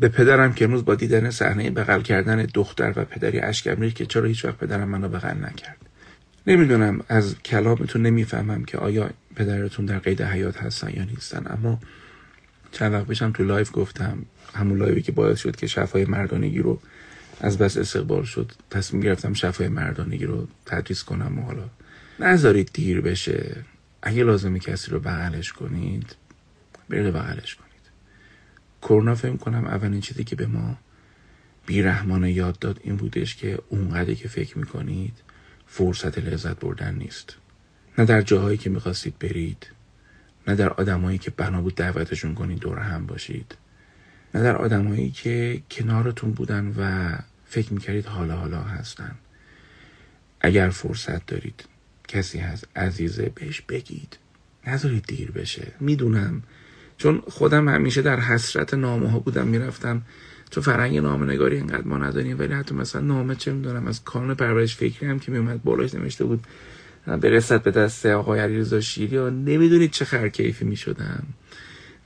به 0.00 0.08
پدرم 0.08 0.52
که 0.52 0.64
امروز 0.64 0.84
با 0.84 0.94
دیدن 0.94 1.30
صحنه 1.30 1.70
بغل 1.70 2.02
کردن 2.02 2.46
دختر 2.54 2.92
و 2.96 3.04
پدری 3.04 3.40
اشکم 3.40 3.90
که 3.90 4.06
چرا 4.06 4.24
هیچ 4.24 4.44
وقت 4.44 4.56
پدرم 4.56 4.88
منو 4.88 5.08
بغل 5.08 5.44
نکرد. 5.44 5.76
نمی‌دونم 6.46 7.00
از 7.08 7.36
کلامتون 7.44 8.02
نمی‌فهمم 8.02 8.64
که 8.64 8.78
آیا 8.78 9.10
پدرتون 9.36 9.86
در 9.86 9.98
قید 9.98 10.22
حیات 10.22 10.62
هستن 10.62 10.90
یا 10.94 11.04
نیستن. 11.04 11.46
اما 11.50 11.80
چند 12.72 12.92
وقت 12.92 13.06
پیشم 13.06 13.32
تو 13.32 13.44
live 13.44 13.70
گفتم 13.72 14.18
همون 14.54 14.78
live 14.78 14.97
ی 14.97 15.02
که 15.02 15.12
باعث 15.12 15.38
شد 15.38 15.56
که 15.56 15.66
شفای 15.66 16.04
مردانگی 16.04 16.58
رو 16.58 16.80
از 17.40 17.58
بس 17.58 17.76
استقبال 17.76 18.24
شد 18.24 18.52
تصمیم 18.70 19.02
گرفتم 19.02 19.32
شفای 19.32 19.68
مردانگی 19.68 20.26
رو 20.26 20.48
تدریس 20.66 21.04
کنم 21.04 21.38
و 21.38 21.42
حالا 21.42 21.62
نذارید 22.20 22.70
دیر 22.72 23.00
بشه. 23.00 23.56
اگه 24.02 24.24
لازمه 24.24 24.58
کسی 24.58 24.90
رو 24.90 25.00
بغلش 25.00 25.52
کنید 25.52 26.16
برید 26.88 27.14
بغلش 27.14 27.54
کنید. 27.54 27.70
کرونا 28.82 29.14
فهم 29.14 29.38
کنم 29.38 29.66
اولین 29.66 30.00
چیزی 30.00 30.24
که 30.24 30.36
به 30.36 30.46
ما 30.46 30.78
بیرحمانه 31.66 32.32
یاد 32.32 32.58
داد 32.58 32.80
این 32.84 32.96
بودش 32.96 33.36
که 33.36 33.58
اونقدر 33.68 34.14
که 34.14 34.28
فکر 34.28 34.58
می‌کنید 34.58 35.14
فرصت 35.66 36.18
لذت 36.18 36.60
بردن 36.60 36.94
نیست. 36.94 37.36
نه 37.98 38.04
در 38.04 38.22
جاهایی 38.22 38.58
که 38.58 38.70
می‌خواستید 38.70 39.18
برید 39.18 39.66
نه 40.46 40.54
در 40.54 40.68
آدمایی 40.68 41.18
که 41.18 41.30
بنا 41.30 41.62
بود 41.62 41.74
دعوتشون 41.74 42.34
کنید 42.34 42.58
دور 42.58 42.78
هم 42.78 43.06
باشید 43.06 43.56
نه 44.34 44.42
در 44.42 44.56
آدمایی 44.56 45.10
که 45.10 45.62
کنارتون 45.70 46.32
بودن 46.32 46.74
و 46.78 47.12
فکر 47.46 47.72
می‌کردید 47.72 48.06
حالا 48.06 48.36
حالا 48.36 48.60
هستن. 48.60 49.14
اگر 50.40 50.70
فرصت 50.70 51.26
دارید 51.26 51.64
کسی 52.10 52.38
هست 52.38 52.68
عزیزه 52.76 53.32
بهش 53.34 53.60
بگید. 53.60 54.18
نذارید 54.66 55.04
دیر 55.06 55.30
بشه. 55.30 55.72
می‌دونم. 55.80 56.42
چون 56.98 57.22
خودم 57.26 57.68
همیشه 57.68 58.02
در 58.02 58.20
حسرت 58.20 58.74
نامه 58.74 59.10
ها 59.10 59.18
بودم 59.18 59.46
می‌رفتم. 59.46 60.02
چون 60.50 60.62
فرنگ 60.62 60.98
نامه 60.98 61.26
نگاری 61.26 61.56
اینقدر 61.56 61.82
ما 61.84 61.98
نداریم 61.98 62.38
ولی 62.38 62.54
حتی 62.54 62.74
مثلا 62.74 63.00
نامه 63.02 63.34
چه 63.34 63.52
می‌دونم 63.52 63.86
از 63.86 64.04
کانون 64.04 64.34
پرورش 64.34 64.76
فکری 64.76 65.06
هم 65.06 65.18
که 65.18 65.32
میومد 65.32 65.62
بالاش 65.62 65.94
نوشته 65.94 66.24
بود 66.24 66.46
برسد 67.06 67.62
به 67.62 67.70
دست 67.70 68.06
آقای 68.06 68.40
علیرضا 68.40 68.80
شیری 68.80 69.16
و 69.16 69.30
نمی‌دونید 69.30 69.90
چه 69.90 70.04
خرکیفی 70.04 70.64
می‌شدم. 70.64 71.22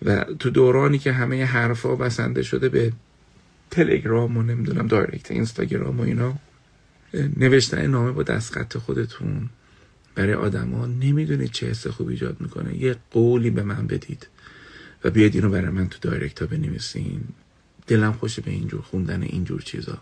و 0.04 0.24
تو 0.24 0.50
دورانی 0.50 0.98
که 0.98 1.12
همه 1.12 1.44
حرفا 1.44 1.96
بسنده 1.96 2.42
شده 2.42 2.68
به 2.68 2.92
تلگرام 3.70 4.36
و 4.36 4.42
نمی‌دونم 4.42 4.86
دایرکت 4.86 5.30
اینستاگرام 5.30 6.00
و 6.00 6.02
اینا 6.02 6.34
نوشتن 7.36 7.86
نامه 7.86 8.12
با 8.12 8.22
دستخط 8.22 8.78
خودتون. 8.78 9.48
برای 10.14 10.34
آدما 10.34 10.86
نمی‌دونید 10.86 11.50
چه 11.50 11.66
حس 11.66 11.86
خوب 11.86 12.08
ایجاد 12.08 12.36
می‌کنه. 12.40 12.82
یه 12.82 12.96
قولی 13.10 13.50
به 13.50 13.62
من 13.62 13.86
بدید 13.86 14.28
و 15.04 15.10
بیاید 15.10 15.34
اینو 15.34 15.48
برای 15.48 15.70
من 15.70 15.88
تو 15.88 15.98
دایرکت 16.10 16.42
ها 16.42 16.46
بنویسین. 16.46 17.20
دلم 17.86 18.12
خوشه 18.12 18.42
به 18.42 18.50
اینجور 18.50 18.80
خوندن 18.80 19.22
اینجور 19.22 19.62
چیزا. 19.62 19.98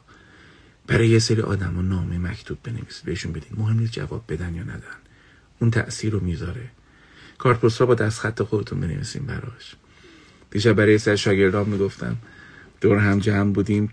برای 0.86 1.08
یه 1.08 1.18
سری 1.18 1.40
آدما 1.40 1.82
نامه 1.82 2.18
مکتوب 2.18 2.58
بنویسید 2.64 3.04
بهشون 3.04 3.32
بدین. 3.32 3.52
مهم 3.56 3.78
نیست 3.78 3.92
جواب 3.92 4.24
بدن 4.28 4.54
یا 4.54 4.62
ندن. 4.62 4.98
اون 5.58 5.70
تاثیر 5.70 6.12
رو 6.12 6.20
می‌ذاره. 6.20 6.68
کارت 7.38 7.60
پستال 7.60 7.86
با 7.86 7.94
دستخط 7.94 8.42
خودتون 8.42 8.80
بنویسین 8.80 9.26
براش. 9.26 9.74
دیشب 10.50 10.72
برای 10.72 10.98
سر 10.98 11.16
شاگردان 11.16 11.68
می‌گفتم. 11.68 12.16
دور 12.80 12.98
هم 12.98 13.18
جمع 13.18 13.52
بودیم. 13.52 13.90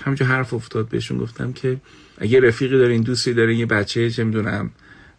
همجا 0.00 0.26
حرف 0.26 0.54
افتاد 0.54 0.88
بهشون 0.88 1.18
گفتم 1.18 1.52
که 1.52 1.80
اگه 2.18 2.40
رفیقی 2.40 2.78
دارین 2.78 3.02
دوستی 3.02 3.34
دارین 3.34 3.58
یه 3.58 3.66
بچه 3.66 4.10
چه 4.10 4.24
می‌دونم 4.24 4.70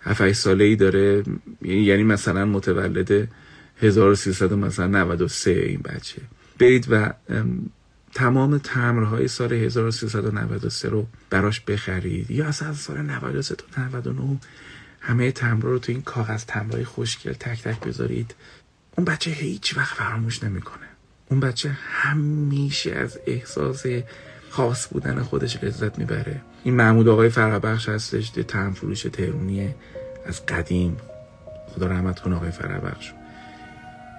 7 0.08 0.32
ساله 0.32 0.64
ای 0.64 0.76
داره. 0.76 1.24
یعنی 1.62 2.04
مثلا 2.04 2.46
متولد 2.46 3.28
1300 3.82 4.54
مثلا 4.54 4.88
93 4.88 5.52
این 5.52 5.82
بچه. 5.82 6.22
برید 6.60 6.88
و 6.90 7.14
تمام 8.14 8.58
تمرهای 8.58 9.28
سال 9.28 9.54
1393 9.54 10.90
رو 10.90 11.08
براش 11.30 11.62
بخرید. 11.62 12.32
یا 12.32 12.48
اصلا 12.48 12.74
سال 12.74 12.98
93 12.98 13.56
تا 13.56 13.82
99 13.82 14.38
همه 15.00 15.32
تمر 15.32 15.64
رو 15.64 15.80
تو 15.80 15.92
این 15.92 16.02
کاغذ 16.02 16.46
تمرهای 16.46 16.84
خوشگل 16.84 17.34
تک 17.34 17.64
تک 17.64 17.80
بذارید. 17.80 18.36
اون 18.98 19.06
بچه 19.06 19.32
هیچ 19.32 19.78
وقت 19.78 19.96
فراموش 19.96 20.44
نمی‌کنه. 20.44 20.88
اون 21.30 21.40
بچه 21.40 21.70
همیشه 21.82 22.92
از 22.92 23.20
احساس 23.28 23.86
خاص 24.50 24.88
بودن 24.88 25.22
خودش 25.24 25.64
لذت 25.64 26.00
می‌بره. 26.00 26.42
این 26.64 26.74
محمود 26.74 27.08
آقای 27.08 27.30
فرابخش 27.30 27.90
هستش 27.90 28.32
ده 28.36 28.44
تم 28.44 28.74
فروش 28.74 29.02
تهرونیه 29.04 29.76
از 30.26 30.46
قدیم. 30.46 30.98
خدا 31.76 31.88
رحمت 31.88 32.20
کنه 32.20 32.36
آقای 32.36 32.52
فرابخش. 32.52 33.14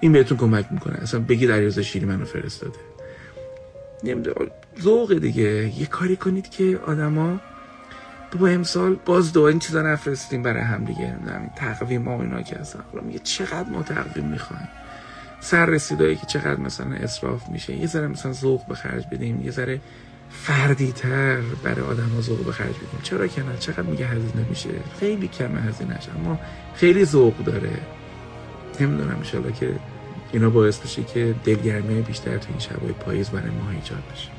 این 0.01 0.11
بهتون 0.11 0.37
کمک 0.37 0.65
می‌کنه. 0.71 0.97
اصلا 1.01 1.19
بگید 1.19 1.51
علیرضا 1.51 1.81
شیری 1.81 2.05
منو 2.05 2.25
فرستاده. 2.25 2.79
نمی‌دونم 4.03 4.51
ذوق 4.81 5.13
دیگه. 5.13 5.79
یه 5.79 5.85
کاری 5.85 6.15
کنید 6.15 6.49
که 6.49 6.79
آدما 6.87 7.39
با 8.39 8.47
امسال 8.47 8.95
باز 9.05 9.33
دو 9.33 9.41
این 9.41 9.59
چیزا 9.59 9.81
نفرستیم 9.81 10.43
برای 10.43 10.63
هم 10.63 10.85
دیگه. 10.85 11.01
نمی‌دونم 11.01 11.49
تقویم 11.55 12.05
ها 12.05 12.21
اینا 12.21 12.41
که 12.41 12.59
اصلا 12.59 12.81
میگه 13.01 13.19
چقدر 13.19 13.69
ما 13.69 13.83
تقویم 13.83 14.25
می‌خوایم. 14.25 14.67
سر 15.41 15.65
رسیدایی 15.65 16.15
که 16.15 16.25
چقدر 16.25 16.59
مثلا 16.59 16.95
اصراف 16.95 17.49
میشه. 17.49 17.75
یه 17.75 17.87
ذره 17.87 18.07
مثلا 18.07 18.33
ذوق 18.33 18.67
به 18.67 18.75
خرج 18.75 19.05
بدیم. 19.11 19.41
یه 19.41 19.51
ذره 19.51 19.81
فردی 20.31 20.91
تر 20.91 21.41
برای 21.63 21.81
آدم 21.81 22.09
ها 22.09 22.21
ذوق 22.21 22.45
به 22.45 22.51
خرج 22.51 22.75
بدیم. 22.75 22.99
چرا 23.03 23.27
که 23.27 23.43
نه؟ 23.43 23.57
چقدر 23.57 23.81
میگه 23.81 24.07
هزینه 24.07 24.45
میشه؟ 24.49 24.69
خیلی 24.99 25.27
کمه 25.27 25.61
هزینهش 25.61 26.07
اما 26.19 26.39
خیلی 26.75 27.05
ذوق 27.05 27.37
داره. 27.37 27.71
نمی‌دونم 28.79 29.15
انشالله 29.17 29.51
که 29.51 29.75
اینا 30.31 30.49
باعث 30.49 30.79
بشه 30.79 31.03
که 31.03 31.35
دلگرمی 31.43 32.01
بیشتر 32.01 32.37
تو 32.37 32.47
این 32.49 32.59
شبای 32.59 32.91
پاییز 32.91 33.29
برای 33.29 33.49
ما 33.49 33.71
ایجاد 33.71 34.03
بشه. 34.13 34.29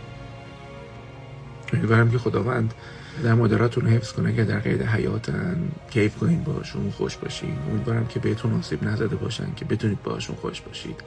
امیدوارم 1.72 2.11
که 2.11 2.18
خداوند 2.18 2.74
در 3.24 3.35
مادراتون 3.35 3.87
حفظ 3.87 4.12
کنه 4.12 4.35
که 4.35 4.44
در 4.44 4.59
قید 4.59 4.83
حیاتن. 4.83 5.68
کیف 5.90 6.16
کنید 6.16 6.44
باشون 6.44 6.90
خوش 6.90 7.16
باشید 7.16 7.59
امیدوارم 7.70 8.07
که 8.07 8.20
بهتون 8.20 8.55
آسیب 8.55 8.85
نزده 8.85 9.16
باشن 9.16 9.55
که 9.57 9.64
بتونید 9.64 10.03
باشون 10.03 10.37
خوش 10.37 10.61
باشید. 10.61 11.00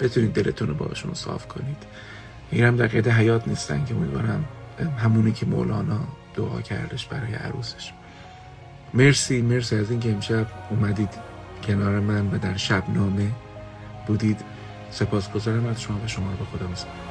بتونید 0.00 0.32
دلتون 0.32 0.68
رو 0.68 0.74
باشون 0.74 1.14
صاف 1.14 1.48
کنید. 1.48 1.82
هم 2.52 2.76
در 2.76 2.86
قید 2.86 3.08
حیات 3.08 3.48
نیستن 3.48 3.84
که 3.84 3.94
امیدوارم 3.94 4.44
همونی 4.98 5.32
که 5.32 5.46
مولانا 5.46 6.00
دعا 6.34 6.60
کردش 6.60 7.06
برای 7.06 7.34
عروسش. 7.34 7.92
مرسی 8.94 9.42
مرسی 9.42 9.76
از 9.76 9.90
اینکه 9.90 10.12
امشب 10.12 10.46
اومدید 10.70 11.10
کنار 11.66 12.00
من 12.00 12.30
و 12.30 12.38
در 12.38 12.56
شبنامه 12.56 13.30
بودید. 14.06 14.40
سپاسگزارم 14.90 15.66
از 15.66 15.82
شما 15.82 16.00
و 16.04 16.08
شما 16.08 16.30
رو 16.30 16.36
به 16.36 16.44
خدا 16.44 16.66
میسپارم. 16.66 17.07